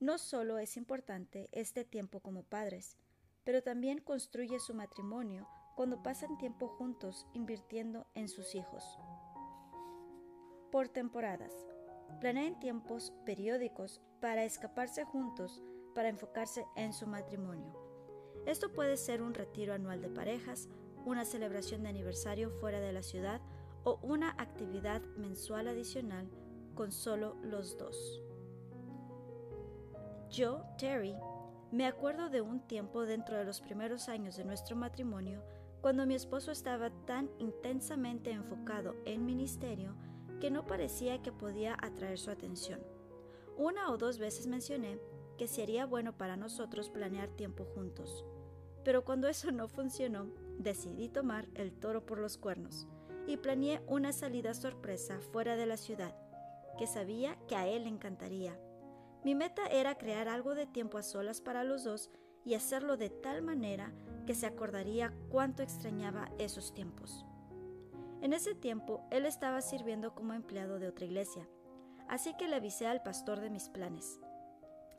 No 0.00 0.18
solo 0.18 0.58
es 0.58 0.76
importante 0.76 1.48
este 1.52 1.84
tiempo 1.84 2.20
como 2.20 2.42
padres, 2.42 2.96
pero 3.44 3.62
también 3.62 3.98
construye 4.00 4.58
su 4.60 4.74
matrimonio 4.74 5.48
cuando 5.76 6.02
pasan 6.02 6.36
tiempo 6.38 6.68
juntos 6.68 7.26
invirtiendo 7.32 8.06
en 8.14 8.28
sus 8.28 8.54
hijos. 8.54 8.98
Por 10.70 10.88
temporadas. 10.88 11.52
Planeen 12.20 12.58
tiempos 12.58 13.12
periódicos 13.24 14.00
para 14.20 14.44
escaparse 14.44 15.04
juntos 15.04 15.62
para 15.94 16.08
enfocarse 16.08 16.66
en 16.76 16.92
su 16.92 17.06
matrimonio. 17.06 17.72
Esto 18.46 18.72
puede 18.72 18.96
ser 18.96 19.22
un 19.22 19.34
retiro 19.34 19.74
anual 19.74 20.00
de 20.00 20.08
parejas, 20.08 20.68
una 21.04 21.24
celebración 21.24 21.82
de 21.82 21.88
aniversario 21.88 22.50
fuera 22.50 22.80
de 22.80 22.92
la 22.92 23.02
ciudad 23.02 23.40
o 23.84 23.98
una 24.02 24.30
actividad 24.38 25.02
mensual 25.16 25.68
adicional 25.68 26.30
con 26.74 26.92
solo 26.92 27.36
los 27.42 27.76
dos. 27.78 28.22
Yo, 30.30 30.62
Terry, 30.78 31.16
me 31.72 31.86
acuerdo 31.86 32.30
de 32.30 32.40
un 32.40 32.60
tiempo 32.60 33.06
dentro 33.06 33.36
de 33.36 33.44
los 33.44 33.60
primeros 33.60 34.08
años 34.08 34.36
de 34.36 34.44
nuestro 34.44 34.76
matrimonio 34.76 35.42
cuando 35.80 36.04
mi 36.04 36.14
esposo 36.14 36.50
estaba 36.50 36.90
tan 37.06 37.30
intensamente 37.38 38.30
enfocado 38.30 38.96
en 39.04 39.24
ministerio 39.24 39.94
que 40.40 40.50
no 40.50 40.66
parecía 40.66 41.22
que 41.22 41.32
podía 41.32 41.76
atraer 41.80 42.18
su 42.18 42.30
atención. 42.30 42.80
Una 43.56 43.90
o 43.90 43.98
dos 43.98 44.18
veces 44.18 44.46
mencioné 44.46 44.98
que 45.38 45.46
sería 45.46 45.86
bueno 45.86 46.16
para 46.16 46.36
nosotros 46.36 46.90
planear 46.90 47.28
tiempo 47.28 47.64
juntos. 47.64 48.24
Pero 48.84 49.04
cuando 49.04 49.28
eso 49.28 49.52
no 49.52 49.68
funcionó, 49.68 50.26
decidí 50.58 51.08
tomar 51.08 51.46
el 51.54 51.72
toro 51.72 52.04
por 52.04 52.18
los 52.18 52.36
cuernos 52.36 52.86
y 53.26 53.36
planeé 53.36 53.80
una 53.86 54.12
salida 54.12 54.54
sorpresa 54.54 55.20
fuera 55.20 55.56
de 55.56 55.66
la 55.66 55.76
ciudad, 55.76 56.14
que 56.78 56.86
sabía 56.86 57.38
que 57.46 57.56
a 57.56 57.66
él 57.68 57.84
le 57.84 57.90
encantaría. 57.90 58.58
Mi 59.22 59.34
meta 59.34 59.66
era 59.66 59.96
crear 59.96 60.28
algo 60.28 60.54
de 60.54 60.66
tiempo 60.66 60.96
a 60.96 61.02
solas 61.02 61.40
para 61.40 61.62
los 61.62 61.84
dos 61.84 62.10
y 62.44 62.54
hacerlo 62.54 62.96
de 62.96 63.10
tal 63.10 63.42
manera 63.42 63.92
que 64.26 64.34
se 64.34 64.46
acordaría 64.46 65.12
cuánto 65.30 65.62
extrañaba 65.62 66.30
esos 66.38 66.72
tiempos. 66.72 67.26
En 68.22 68.32
ese 68.32 68.54
tiempo 68.54 69.04
él 69.10 69.26
estaba 69.26 69.60
sirviendo 69.60 70.14
como 70.14 70.32
empleado 70.32 70.78
de 70.78 70.88
otra 70.88 71.04
iglesia, 71.04 71.46
así 72.08 72.34
que 72.36 72.48
le 72.48 72.56
avisé 72.56 72.86
al 72.86 73.02
pastor 73.02 73.40
de 73.40 73.50
mis 73.50 73.68
planes. 73.68 74.18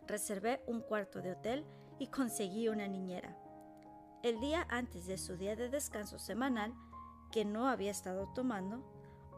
Reservé 0.07 0.61
un 0.67 0.81
cuarto 0.81 1.21
de 1.21 1.31
hotel 1.31 1.65
y 1.97 2.07
conseguí 2.07 2.67
una 2.67 2.87
niñera. 2.87 3.37
El 4.21 4.39
día 4.39 4.67
antes 4.69 5.07
de 5.07 5.17
su 5.17 5.35
día 5.35 5.55
de 5.55 5.69
descanso 5.69 6.19
semanal, 6.19 6.73
que 7.31 7.45
no 7.45 7.67
había 7.67 7.91
estado 7.91 8.31
tomando, 8.33 8.83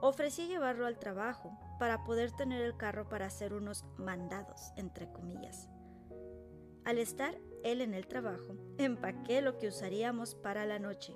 ofrecí 0.01 0.47
llevarlo 0.47 0.87
al 0.87 0.99
trabajo 0.99 1.57
para 1.83 2.05
poder 2.05 2.31
tener 2.31 2.61
el 2.61 2.77
carro 2.77 3.09
para 3.09 3.25
hacer 3.25 3.53
unos 3.53 3.83
mandados, 3.97 4.71
entre 4.77 5.11
comillas. 5.11 5.67
Al 6.85 6.97
estar 6.97 7.37
él 7.65 7.81
en 7.81 7.93
el 7.93 8.07
trabajo, 8.07 8.55
empaqué 8.77 9.41
lo 9.41 9.57
que 9.57 9.67
usaríamos 9.67 10.33
para 10.33 10.65
la 10.65 10.79
noche. 10.79 11.13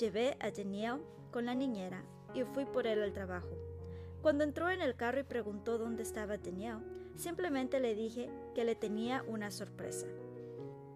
Llevé 0.00 0.38
a 0.40 0.50
Daniel 0.50 1.02
con 1.30 1.44
la 1.44 1.54
niñera 1.54 2.02
y 2.32 2.44
fui 2.44 2.64
por 2.64 2.86
él 2.86 3.02
al 3.02 3.12
trabajo. 3.12 3.50
Cuando 4.22 4.42
entró 4.42 4.70
en 4.70 4.80
el 4.80 4.96
carro 4.96 5.20
y 5.20 5.24
preguntó 5.24 5.76
dónde 5.76 6.02
estaba 6.02 6.38
Daniel, 6.38 6.78
simplemente 7.16 7.78
le 7.78 7.94
dije 7.94 8.30
que 8.54 8.64
le 8.64 8.74
tenía 8.74 9.22
una 9.28 9.50
sorpresa. 9.50 10.06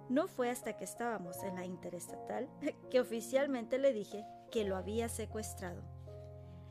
No 0.09 0.29
fue 0.29 0.49
hasta 0.49 0.79
que 0.79 0.85
estábamos 0.85 1.43
en 1.43 1.57
la 1.57 1.67
interestatal 1.67 2.49
que 2.91 3.01
oficialmente 3.01 3.77
le 3.77 3.93
dije 3.93 4.25
que 4.51 4.65
lo 4.65 4.77
había 4.77 5.11
secuestrado. 5.11 5.83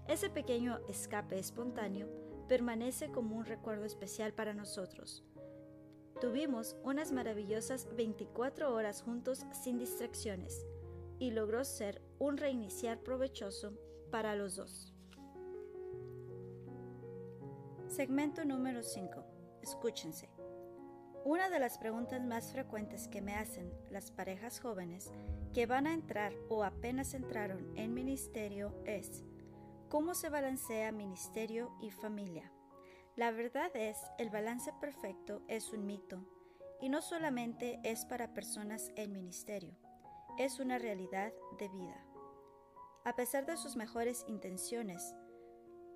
Ese 0.07 0.31
pequeño 0.31 0.79
escape 0.89 1.37
espontáneo 1.37 2.28
permanece 2.49 3.09
como 3.11 3.37
un 3.37 3.45
recuerdo 3.45 3.85
especial 3.85 4.33
para 4.33 4.53
nosotros. 4.53 5.23
Tuvimos 6.19 6.75
unas 6.83 7.13
maravillosas 7.13 7.87
24 7.95 8.73
horas 8.73 9.03
juntos 9.03 9.45
sin 9.53 9.77
distracciones 9.79 10.65
y 11.19 11.31
logró 11.31 11.63
ser 11.63 12.01
un 12.17 12.35
reiniciar 12.37 12.99
provechoso 12.99 13.73
para 14.11 14.35
los 14.35 14.57
dos. 14.57 14.93
Segmento 17.87 18.43
número 18.43 18.83
5. 18.83 19.23
Escúchense. 19.61 20.29
Una 21.23 21.49
de 21.49 21.59
las 21.59 21.77
preguntas 21.77 22.25
más 22.25 22.51
frecuentes 22.51 23.07
que 23.07 23.21
me 23.21 23.35
hacen 23.35 23.71
las 23.91 24.09
parejas 24.11 24.59
jóvenes 24.59 25.11
que 25.53 25.65
van 25.65 25.85
a 25.85 25.93
entrar 25.93 26.33
o 26.49 26.63
apenas 26.63 27.13
entraron 27.13 27.71
en 27.77 27.93
ministerio 27.93 28.73
es 28.85 29.23
¿cómo 29.89 30.13
se 30.13 30.29
balancea 30.29 30.91
ministerio 30.91 31.75
y 31.81 31.89
familia? 31.89 32.51
La 33.15 33.31
verdad 33.31 33.75
es, 33.75 33.97
el 34.17 34.29
balance 34.29 34.71
perfecto 34.79 35.41
es 35.47 35.73
un 35.73 35.85
mito 35.85 36.23
y 36.79 36.89
no 36.89 37.01
solamente 37.01 37.79
es 37.83 38.05
para 38.05 38.33
personas 38.33 38.91
en 38.95 39.11
ministerio, 39.11 39.75
es 40.37 40.59
una 40.59 40.77
realidad 40.77 41.33
de 41.57 41.67
vida. 41.69 42.05
A 43.03 43.15
pesar 43.15 43.45
de 43.45 43.57
sus 43.57 43.75
mejores 43.75 44.23
intenciones, 44.27 45.15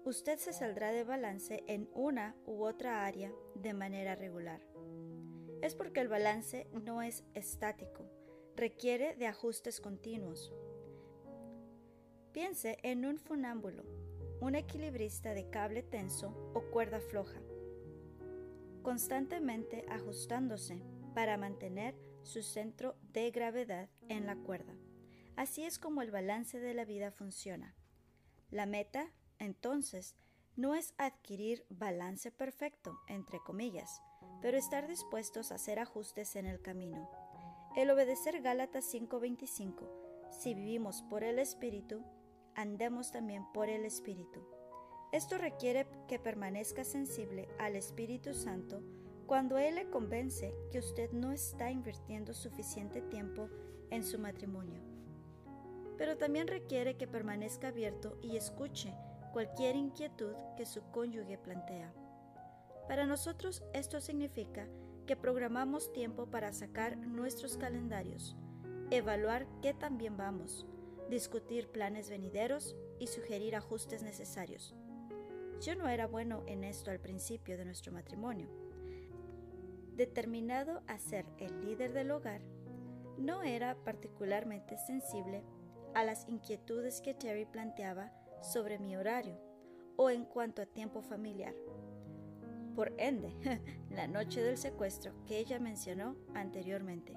usted 0.03 0.39
se 0.39 0.53
saldrá 0.53 0.91
de 0.91 1.03
balance 1.03 1.63
en 1.67 1.87
una 1.93 2.35
u 2.45 2.63
otra 2.63 3.05
área 3.05 3.31
de 3.55 3.73
manera 3.73 4.15
regular. 4.15 4.65
Es 5.61 5.75
porque 5.75 6.01
el 6.01 6.07
balance 6.07 6.67
no 6.73 7.03
es 7.03 7.23
estático, 7.35 8.09
requiere 8.55 9.15
de 9.15 9.27
ajustes 9.27 9.79
continuos. 9.79 10.51
Piense 12.33 12.79
en 12.81 13.05
un 13.05 13.19
funámbulo 13.19 13.83
un 14.43 14.55
equilibrista 14.55 15.33
de 15.33 15.49
cable 15.49 15.83
tenso 15.83 16.51
o 16.53 16.63
cuerda 16.71 16.99
floja, 16.99 17.39
constantemente 18.81 19.85
ajustándose 19.87 20.81
para 21.15 21.37
mantener 21.37 21.95
su 22.23 22.41
centro 22.41 22.97
de 23.13 23.31
gravedad 23.31 23.89
en 24.09 24.25
la 24.25 24.35
cuerda. 24.35 24.75
Así 25.37 25.63
es 25.63 25.79
como 25.79 26.01
el 26.01 26.11
balance 26.11 26.59
de 26.59 26.73
la 26.73 26.83
vida 26.83 27.11
funciona. 27.11 27.73
La 28.49 28.65
meta, 28.65 29.13
entonces, 29.39 30.15
no 30.57 30.75
es 30.75 30.93
adquirir 30.97 31.65
balance 31.69 32.29
perfecto, 32.31 32.99
entre 33.07 33.39
comillas, 33.39 34.01
pero 34.41 34.57
estar 34.57 34.87
dispuestos 34.87 35.51
a 35.51 35.55
hacer 35.55 35.79
ajustes 35.79 36.35
en 36.35 36.47
el 36.47 36.61
camino. 36.61 37.09
El 37.77 37.89
obedecer 37.91 38.41
Gálatas 38.41 38.83
5:25, 38.91 39.89
si 40.31 40.53
vivimos 40.53 41.01
por 41.03 41.23
el 41.23 41.39
Espíritu, 41.39 42.03
andemos 42.55 43.11
también 43.11 43.45
por 43.53 43.69
el 43.69 43.85
Espíritu. 43.85 44.41
Esto 45.11 45.37
requiere 45.37 45.87
que 46.07 46.19
permanezca 46.19 46.83
sensible 46.83 47.47
al 47.59 47.75
Espíritu 47.75 48.33
Santo 48.33 48.81
cuando 49.27 49.57
Él 49.57 49.75
le 49.75 49.89
convence 49.89 50.53
que 50.71 50.79
usted 50.79 51.11
no 51.11 51.31
está 51.31 51.71
invirtiendo 51.71 52.33
suficiente 52.33 53.01
tiempo 53.01 53.49
en 53.89 54.03
su 54.03 54.19
matrimonio. 54.19 54.81
Pero 55.97 56.17
también 56.17 56.47
requiere 56.47 56.97
que 56.97 57.07
permanezca 57.07 57.67
abierto 57.67 58.17
y 58.21 58.37
escuche 58.37 58.93
cualquier 59.31 59.75
inquietud 59.75 60.33
que 60.57 60.65
su 60.65 60.81
cónyuge 60.91 61.37
plantea. 61.37 61.93
Para 62.87 63.05
nosotros 63.05 63.63
esto 63.73 64.01
significa 64.01 64.67
que 65.05 65.15
programamos 65.15 65.91
tiempo 65.93 66.27
para 66.27 66.53
sacar 66.53 66.97
nuestros 66.97 67.57
calendarios, 67.57 68.35
evaluar 68.89 69.47
qué 69.61 69.73
tan 69.73 69.97
bien 69.97 70.17
vamos, 70.17 70.65
discutir 71.13 71.67
planes 71.67 72.09
venideros 72.09 72.75
y 72.99 73.07
sugerir 73.07 73.55
ajustes 73.55 74.01
necesarios. 74.01 74.73
Yo 75.61 75.75
no 75.75 75.87
era 75.87 76.07
bueno 76.07 76.43
en 76.47 76.63
esto 76.63 76.91
al 76.91 76.99
principio 76.99 77.57
de 77.57 77.65
nuestro 77.65 77.93
matrimonio. 77.93 78.49
Determinado 79.95 80.81
a 80.87 80.97
ser 80.97 81.25
el 81.37 81.65
líder 81.65 81.93
del 81.93 82.11
hogar, 82.11 82.41
no 83.17 83.43
era 83.43 83.75
particularmente 83.75 84.75
sensible 84.77 85.43
a 85.93 86.03
las 86.03 86.27
inquietudes 86.27 86.99
que 86.99 87.13
Terry 87.13 87.45
planteaba 87.45 88.11
sobre 88.41 88.79
mi 88.79 88.95
horario 88.95 89.39
o 89.95 90.09
en 90.09 90.25
cuanto 90.25 90.63
a 90.63 90.65
tiempo 90.65 91.03
familiar. 91.03 91.53
Por 92.75 92.91
ende, 92.97 93.31
la 93.91 94.07
noche 94.07 94.41
del 94.41 94.57
secuestro 94.57 95.13
que 95.27 95.37
ella 95.37 95.59
mencionó 95.59 96.15
anteriormente. 96.33 97.13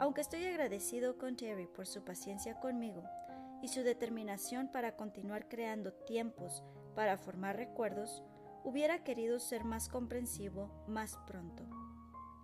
Aunque 0.00 0.22
estoy 0.22 0.46
agradecido 0.46 1.18
con 1.18 1.36
Terry 1.36 1.66
por 1.66 1.86
su 1.86 2.02
paciencia 2.02 2.58
conmigo 2.58 3.04
y 3.60 3.68
su 3.68 3.82
determinación 3.82 4.68
para 4.72 4.96
continuar 4.96 5.46
creando 5.46 5.92
tiempos 5.92 6.64
para 6.94 7.18
formar 7.18 7.56
recuerdos, 7.56 8.24
hubiera 8.64 9.04
querido 9.04 9.38
ser 9.38 9.62
más 9.62 9.90
comprensivo 9.90 10.70
más 10.88 11.18
pronto. 11.26 11.64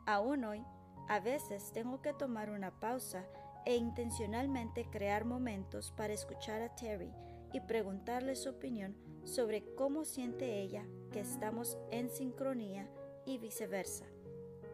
Aún 0.05 0.45
hoy, 0.45 0.63
a 1.09 1.19
veces 1.21 1.73
tengo 1.73 2.03
que 2.03 2.13
tomar 2.13 2.51
una 2.51 2.79
pausa 2.79 3.27
e 3.65 3.75
intencionalmente 3.75 4.91
crear 4.91 5.25
momentos 5.25 5.93
para 5.97 6.13
escuchar 6.13 6.61
a 6.61 6.75
Terry 6.75 7.11
y 7.55 7.61
preguntarle 7.61 8.37
su 8.37 8.51
opinión 8.51 8.99
sobre 9.25 9.65
cómo 9.77 10.05
siente 10.05 10.61
ella 10.61 10.87
que 11.11 11.21
estamos 11.21 11.79
en 11.91 12.11
sincronía 12.11 12.87
y 13.25 13.39
viceversa. 13.39 14.05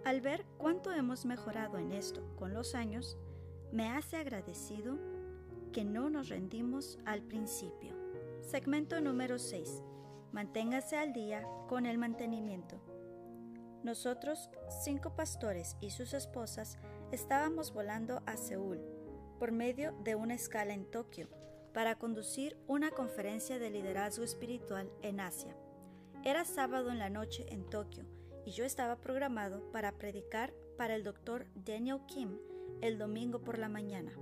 Al 0.04 0.20
ver 0.20 0.44
cuánto 0.58 0.90
hemos 0.90 1.24
mejorado 1.24 1.78
en 1.78 1.92
esto 1.92 2.24
con 2.34 2.52
los 2.52 2.74
años, 2.74 3.16
me 3.70 3.88
hace 3.88 4.16
agradecido 4.16 4.98
que 5.72 5.84
no 5.84 6.10
nos 6.10 6.28
rendimos 6.28 6.98
al 7.04 7.22
principio. 7.22 7.94
Segmento 8.40 9.00
número 9.00 9.38
6. 9.38 9.84
Manténgase 10.32 10.96
al 10.96 11.12
día 11.12 11.46
con 11.68 11.86
el 11.86 11.98
mantenimiento. 11.98 12.80
Nosotros, 13.84 14.50
cinco 14.82 15.14
pastores 15.14 15.76
y 15.80 15.90
sus 15.90 16.14
esposas, 16.14 16.78
estábamos 17.12 17.72
volando 17.72 18.22
a 18.26 18.36
Seúl 18.36 18.80
por 19.38 19.52
medio 19.52 19.92
de 20.02 20.16
una 20.16 20.34
escala 20.34 20.74
en 20.74 20.84
Tokio 20.84 21.28
para 21.72 21.96
conducir 21.96 22.56
una 22.66 22.90
conferencia 22.90 23.60
de 23.60 23.70
liderazgo 23.70 24.24
espiritual 24.24 24.90
en 25.02 25.20
Asia. 25.20 25.56
Era 26.24 26.44
sábado 26.44 26.90
en 26.90 26.98
la 26.98 27.08
noche 27.08 27.46
en 27.48 27.64
Tokio 27.70 28.04
y 28.44 28.52
yo 28.52 28.64
estaba 28.64 28.96
programado 28.96 29.70
para 29.72 29.92
predicar 29.92 30.52
para 30.76 30.94
el 30.94 31.04
doctor 31.04 31.46
Daniel 31.54 32.00
Kim 32.06 32.38
el 32.80 32.98
domingo 32.98 33.40
por 33.40 33.58
la 33.58 33.68
mañana. 33.68 34.12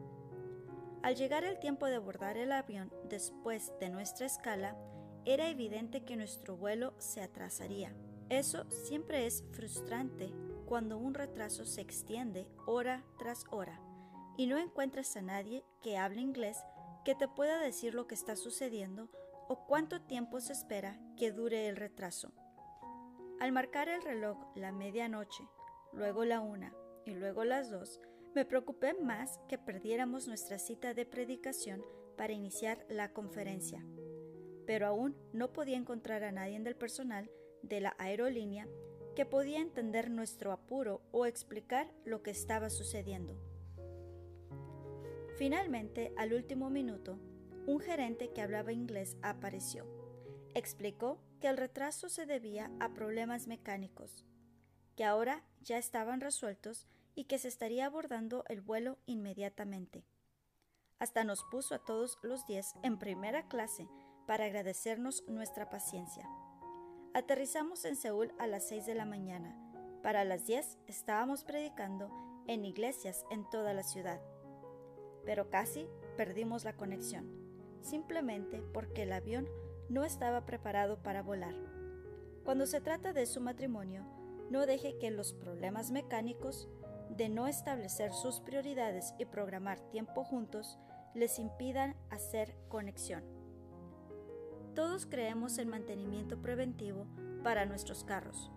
Al 1.03 1.17
llegar 1.17 1.45
el 1.45 1.59
tiempo 1.59 1.87
de 1.87 1.97
abordar 1.97 2.37
el 2.37 2.53
avión 2.53 2.93
después 3.09 3.73
de 3.81 3.89
nuestra 3.89 4.27
escala, 4.27 4.77
era 5.25 5.49
evidente 5.49 6.05
que 6.05 6.17
nuestro 6.17 6.57
vuelo 6.57 6.95
se 6.99 7.23
atrasaría. 7.23 7.95
Eso 8.29 8.69
siempre 8.71 9.27
es 9.27 9.45
frustrante 9.53 10.33
cuando 10.67 10.99
un 10.99 11.15
retraso 11.15 11.65
se 11.65 11.81
extiende 11.81 12.47
hora 12.67 13.03
tras 13.19 13.45
hora 13.51 13.81
y 14.37 14.47
no 14.47 14.57
encuentras 14.57 15.17
a 15.17 15.23
nadie 15.23 15.65
que 15.83 15.97
hable 15.97 16.21
inglés 16.21 16.59
que 17.05 17.15
te 17.15 17.29
pueda 17.29 17.59
decir 17.59 17.95
lo 17.95 18.07
que 18.07 18.15
está 18.15 18.37
sucediendo 18.37 19.09
o 19.49 19.67
cuánto 19.67 20.01
tiempo 20.01 20.41
se 20.41 20.53
espera 20.53 21.01
que 21.17 21.33
dure 21.33 21.69
el 21.69 21.77
retraso. 21.77 22.33
Al 23.41 23.53
marcar 23.53 23.89
el 23.89 24.03
reloj 24.03 24.39
la 24.55 24.71
medianoche, 24.71 25.43
luego 25.93 26.25
la 26.25 26.41
una 26.41 26.75
y 27.05 27.15
luego 27.15 27.45
las 27.45 27.71
dos, 27.71 28.01
me 28.35 28.45
preocupé 28.45 28.95
más 28.95 29.41
que 29.49 29.59
perdiéramos 29.59 30.29
nuestra 30.29 30.59
cita 30.59 30.95
de 30.95 31.07
predicación 31.07 31.83
para 32.17 32.33
iniciar 32.33 32.85
la 32.89 33.13
conferencia. 33.13 33.85
pero 34.71 34.87
aún 34.87 35.17
no 35.33 35.53
podía 35.53 35.77
encontrar 35.77 36.23
a 36.23 36.31
nadie 36.31 36.61
del 36.61 36.77
personal 36.77 37.29
de 37.63 37.81
la 37.81 37.97
aerolínea 37.99 38.69
que 39.17 39.27
podía 39.27 39.59
entender 39.59 40.11
nuestro 40.11 40.53
apuro 40.53 41.03
o 41.11 41.27
explicar 41.27 41.93
lo 42.05 42.23
que 42.23 42.31
estaba 42.31 42.71
sucediendo. 42.71 43.37
Finalmente, 45.37 46.13
al 46.17 46.35
último 46.35 46.71
minuto, 46.71 47.19
un 47.67 47.81
gerente 47.81 48.31
que 48.33 48.43
hablaba 48.43 48.73
inglés 48.73 49.17
apareció. 49.23 49.87
Explicó 50.55 51.19
que 51.41 51.49
el 51.49 51.57
retraso 51.57 52.09
se 52.09 52.27
debía 52.27 52.71
a 52.79 52.91
problemas 52.91 53.47
mecánicos, 53.47 54.25
que 54.95 55.05
ahora 55.05 55.43
ya 55.61 55.79
estaban 55.79 56.21
resueltos 56.21 56.87
y 57.15 57.25
que 57.25 57.39
se 57.39 57.49
estaría 57.49 57.87
abordando 57.87 58.45
el 58.49 58.61
vuelo 58.61 58.99
inmediatamente. 59.07 60.05
Hasta 60.99 61.25
nos 61.25 61.43
puso 61.45 61.75
a 61.75 61.85
todos 61.85 62.19
los 62.23 62.47
diez 62.47 62.75
en 62.83 62.99
primera 62.99 63.49
clase 63.49 63.89
para 64.27 64.45
agradecernos 64.45 65.25
nuestra 65.27 65.71
paciencia. 65.71 66.29
Aterrizamos 67.15 67.85
en 67.85 67.97
Seúl 67.97 68.33
a 68.39 68.47
las 68.47 68.69
seis 68.69 68.87
de 68.87 68.95
la 68.95 69.07
mañana. 69.07 69.57
Para 70.03 70.25
las 70.25 70.47
diez 70.47 70.79
estábamos 70.87 71.43
predicando 71.43 72.11
en 72.47 72.65
iglesias 72.65 73.25
en 73.31 73.49
toda 73.49 73.73
la 73.75 73.83
ciudad. 73.83 74.21
Pero 75.25 75.51
casi 75.51 75.89
perdimos 76.17 76.65
la 76.65 76.77
conexión, 76.77 77.29
simplemente 77.83 78.63
porque 78.73 79.03
el 79.03 79.13
avión 79.13 79.49
no 79.91 80.05
estaba 80.05 80.47
preparado 80.47 81.03
para 81.03 81.23
volar. 81.23 81.55
Cuando 82.45 82.65
se 82.65 82.81
trata 82.81 83.13
de 83.13 83.27
su 83.27 83.41
matrimonio, 83.41 84.07
no 84.49 84.65
deje 84.65 84.97
que 84.99 85.11
los 85.11 85.33
problemas 85.33 85.91
mecánicos 85.91 86.69
de 87.11 87.29
no 87.29 87.49
establecer 87.49 88.13
sus 88.13 88.41
prioridades 88.41 89.15
y 89.19 89.25
programar 89.27 89.81
tiempo 89.91 90.25
juntos 90.25 90.79
les 91.15 91.39
impidan 91.39 91.97
hacer 92.09 92.57
conexión. 92.69 93.25
Todos 94.75 95.07
creemos 95.07 95.59
en 95.59 95.69
mantenimiento 95.69 96.41
preventivo 96.41 97.07
para 97.43 97.67
nuestros 97.67 98.05
carros. 98.05 98.51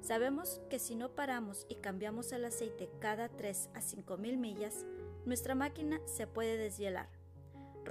Sabemos 0.00 0.60
que 0.68 0.80
si 0.80 0.96
no 0.96 1.14
paramos 1.14 1.64
y 1.68 1.76
cambiamos 1.76 2.32
el 2.32 2.44
aceite 2.44 2.90
cada 2.98 3.28
3 3.28 3.70
a 3.74 3.80
5 3.80 4.16
mil 4.16 4.36
millas, 4.36 4.84
nuestra 5.24 5.54
máquina 5.54 6.00
se 6.06 6.26
puede 6.26 6.56
deshielar. 6.56 7.08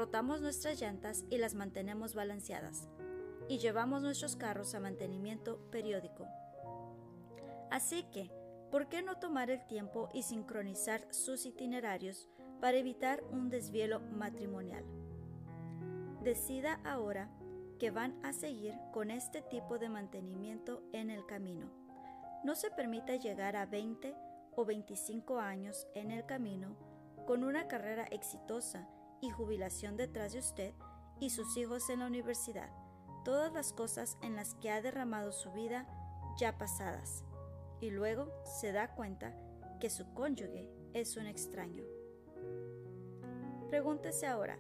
Rotamos 0.02 0.42
nuestras 0.42 0.82
llantas 0.82 1.26
y 1.30 1.38
las 1.38 1.54
mantenemos 1.54 2.16
balanceadas. 2.16 2.90
Y 3.48 3.60
llevamos 3.60 4.02
nuestros 4.02 4.36
carros 4.36 4.74
a 4.74 4.80
mantenimiento 4.80 5.60
periódico. 5.70 6.26
Así 7.70 8.02
que, 8.12 8.32
¿por 8.72 8.90
qué 8.90 9.04
no 9.04 9.20
tomar 9.20 9.52
el 9.52 9.64
tiempo 9.68 10.10
y 10.12 10.24
sincronizar 10.24 11.06
sus 11.14 11.46
itinerarios 11.46 12.28
para 12.60 12.78
evitar 12.78 13.24
un 13.30 13.52
desvielo 13.52 14.00
matrimonial? 14.00 14.84
Decida 16.24 16.82
ahora 16.84 17.30
que 17.78 17.92
van 17.92 18.18
a 18.26 18.34
seguir 18.34 18.74
con 18.92 19.12
este 19.12 19.44
tipo 19.44 19.78
de 19.78 19.90
mantenimiento 19.90 20.82
en 20.94 21.12
el 21.12 21.28
camino. 21.28 21.70
No 22.44 22.56
se 22.56 22.72
permita 22.72 23.18
llegar 23.18 23.56
a 23.56 23.68
20 23.68 24.16
o 24.56 24.66
25 24.66 25.38
años 25.38 25.86
en 25.94 26.10
el 26.10 26.26
camino 26.26 26.76
con 27.28 27.44
una 27.44 27.68
carrera 27.68 28.06
exitosa 28.10 28.90
y 29.22 29.30
jubilación 29.30 29.98
detrás 29.98 30.34
de 30.34 30.40
usted 30.40 30.74
y 31.20 31.30
sus 31.30 31.56
hijos 31.56 31.90
en 31.90 32.00
la 32.00 32.08
universidad, 32.08 32.70
todas 33.24 33.54
las 33.54 33.74
cosas 33.74 34.18
en 34.22 34.36
las 34.36 34.56
que 34.56 34.72
ha 34.72 34.82
derramado 34.82 35.32
su 35.32 35.52
vida 35.52 35.88
ya 36.40 36.58
pasadas, 36.58 37.24
y 37.80 37.92
luego 37.92 38.32
se 38.44 38.72
da 38.72 38.96
cuenta 38.96 39.34
que 39.80 39.90
su 39.90 40.14
cónyuge 40.14 40.70
es 40.94 41.18
un 41.18 41.28
extraño. 41.28 41.84
Pregúntese 43.70 44.28
ahora, 44.28 44.58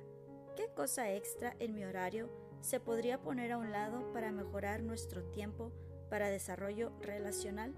¿qué 0.55 0.69
cosa 0.75 1.11
extra 1.11 1.55
en 1.59 1.73
mi 1.73 1.83
horario 1.83 2.29
se 2.61 2.79
podría 2.79 3.21
poner 3.21 3.51
a 3.51 3.57
un 3.57 3.71
lado 3.71 4.11
para 4.13 4.31
mejorar 4.31 4.83
nuestro 4.83 5.23
tiempo 5.31 5.71
para 6.09 6.29
desarrollo 6.29 6.91
relacional? 7.01 7.73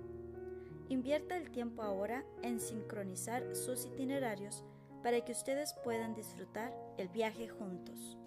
Invierta 0.89 1.37
el 1.37 1.49
tiempo 1.49 1.81
ahora 1.81 2.25
en 2.41 2.59
sincronizar 2.59 3.55
sus 3.55 3.85
itinerarios 3.85 4.63
para 5.03 5.21
que 5.21 5.33
ustedes 5.33 5.75
puedan 5.83 6.15
disfrutar 6.15 6.73
el 6.97 7.09
viaje 7.09 7.47
juntos. 7.47 8.17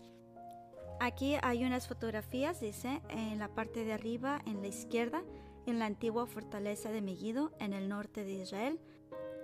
Aquí 1.01 1.37
hay 1.43 1.65
unas 1.65 1.89
fotografías, 1.89 2.61
dice, 2.61 3.03
en 3.09 3.39
la 3.39 3.49
parte 3.49 3.85
de 3.85 3.93
arriba, 3.93 4.41
en 4.47 4.63
la 4.63 4.69
izquierda, 4.69 5.23
en 5.67 5.79
la 5.79 5.87
antigua 5.87 6.27
fortaleza 6.27 6.91
de 6.91 7.03
Megiddo, 7.03 7.53
en 7.59 7.73
el 7.73 7.89
norte 7.89 8.25
de 8.25 8.33
Israel. 8.33 8.79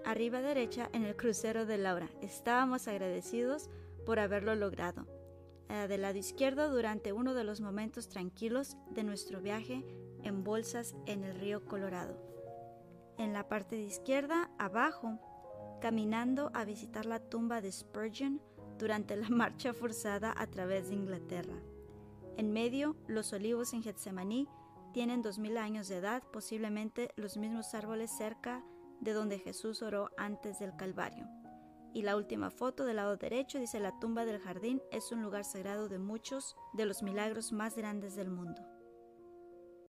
Arriba 0.05 0.41
derecha, 0.41 0.89
en 0.93 1.05
el 1.05 1.17
crucero 1.17 1.67
de 1.67 1.79
Laura. 1.79 2.09
Estábamos 2.23 2.89
agradecidos 2.89 3.69
por 4.07 4.19
haberlo 4.19 4.55
logrado. 4.55 5.07
Eh, 5.69 5.89
del 5.89 6.03
lado 6.03 6.19
izquierdo 6.19 6.71
durante 6.71 7.13
uno 7.13 7.35
de 7.35 7.45
los 7.45 7.61
momentos 7.61 8.09
tranquilos 8.09 8.77
de 8.91 9.05
nuestro 9.05 9.41
viaje 9.41 9.85
en 10.23 10.45
bolsas 10.45 10.95
en 11.07 11.25
el 11.25 11.39
río 11.39 11.65
Colorado. 11.65 12.17
En 13.19 13.33
la 13.33 13.49
parte 13.49 13.77
de 13.77 13.83
izquierda, 13.83 14.51
abajo, 14.59 15.19
caminando 15.83 16.53
a 16.55 16.65
visitar 16.65 17.07
la 17.07 17.19
tumba 17.19 17.61
de 17.61 17.73
Spurgeon 17.73 18.41
durante 18.79 19.17
la 19.17 19.29
marcha 19.31 19.75
forzada 19.75 20.33
a 20.37 20.47
través 20.47 20.89
de 20.89 20.95
Inglaterra. 20.95 21.61
En 22.37 22.53
medio, 22.53 22.95
los 23.09 23.33
olivos 23.33 23.73
en 23.73 23.83
Getsemaní 23.83 24.47
tienen 24.93 25.23
dos 25.23 25.41
mil 25.41 25.59
años 25.59 25.89
de 25.89 25.97
edad, 25.97 26.23
posiblemente 26.33 27.11
los 27.17 27.37
mismos 27.37 27.75
árboles 27.75 28.13
cerca 28.17 28.65
de 29.01 29.13
donde 29.13 29.41
Jesús 29.41 29.83
oró 29.83 30.11
antes 30.17 30.61
del 30.61 30.77
Calvario. 30.77 31.27
Y 31.93 32.03
la 32.03 32.17
última 32.17 32.51
foto 32.51 32.85
del 32.85 32.97
lado 32.97 33.17
derecho 33.17 33.59
dice 33.59 33.81
la 33.81 33.99
tumba 33.99 34.25
del 34.25 34.41
jardín 34.41 34.81
es 34.93 35.11
un 35.11 35.21
lugar 35.21 35.45
sagrado 35.45 35.89
de 35.89 35.99
muchos 35.99 36.55
de 36.75 36.87
los 36.87 37.03
milagros 37.03 37.53
más 37.53 37.77
grandes 37.77 38.15
del 38.15 38.31
mundo. 38.31 38.63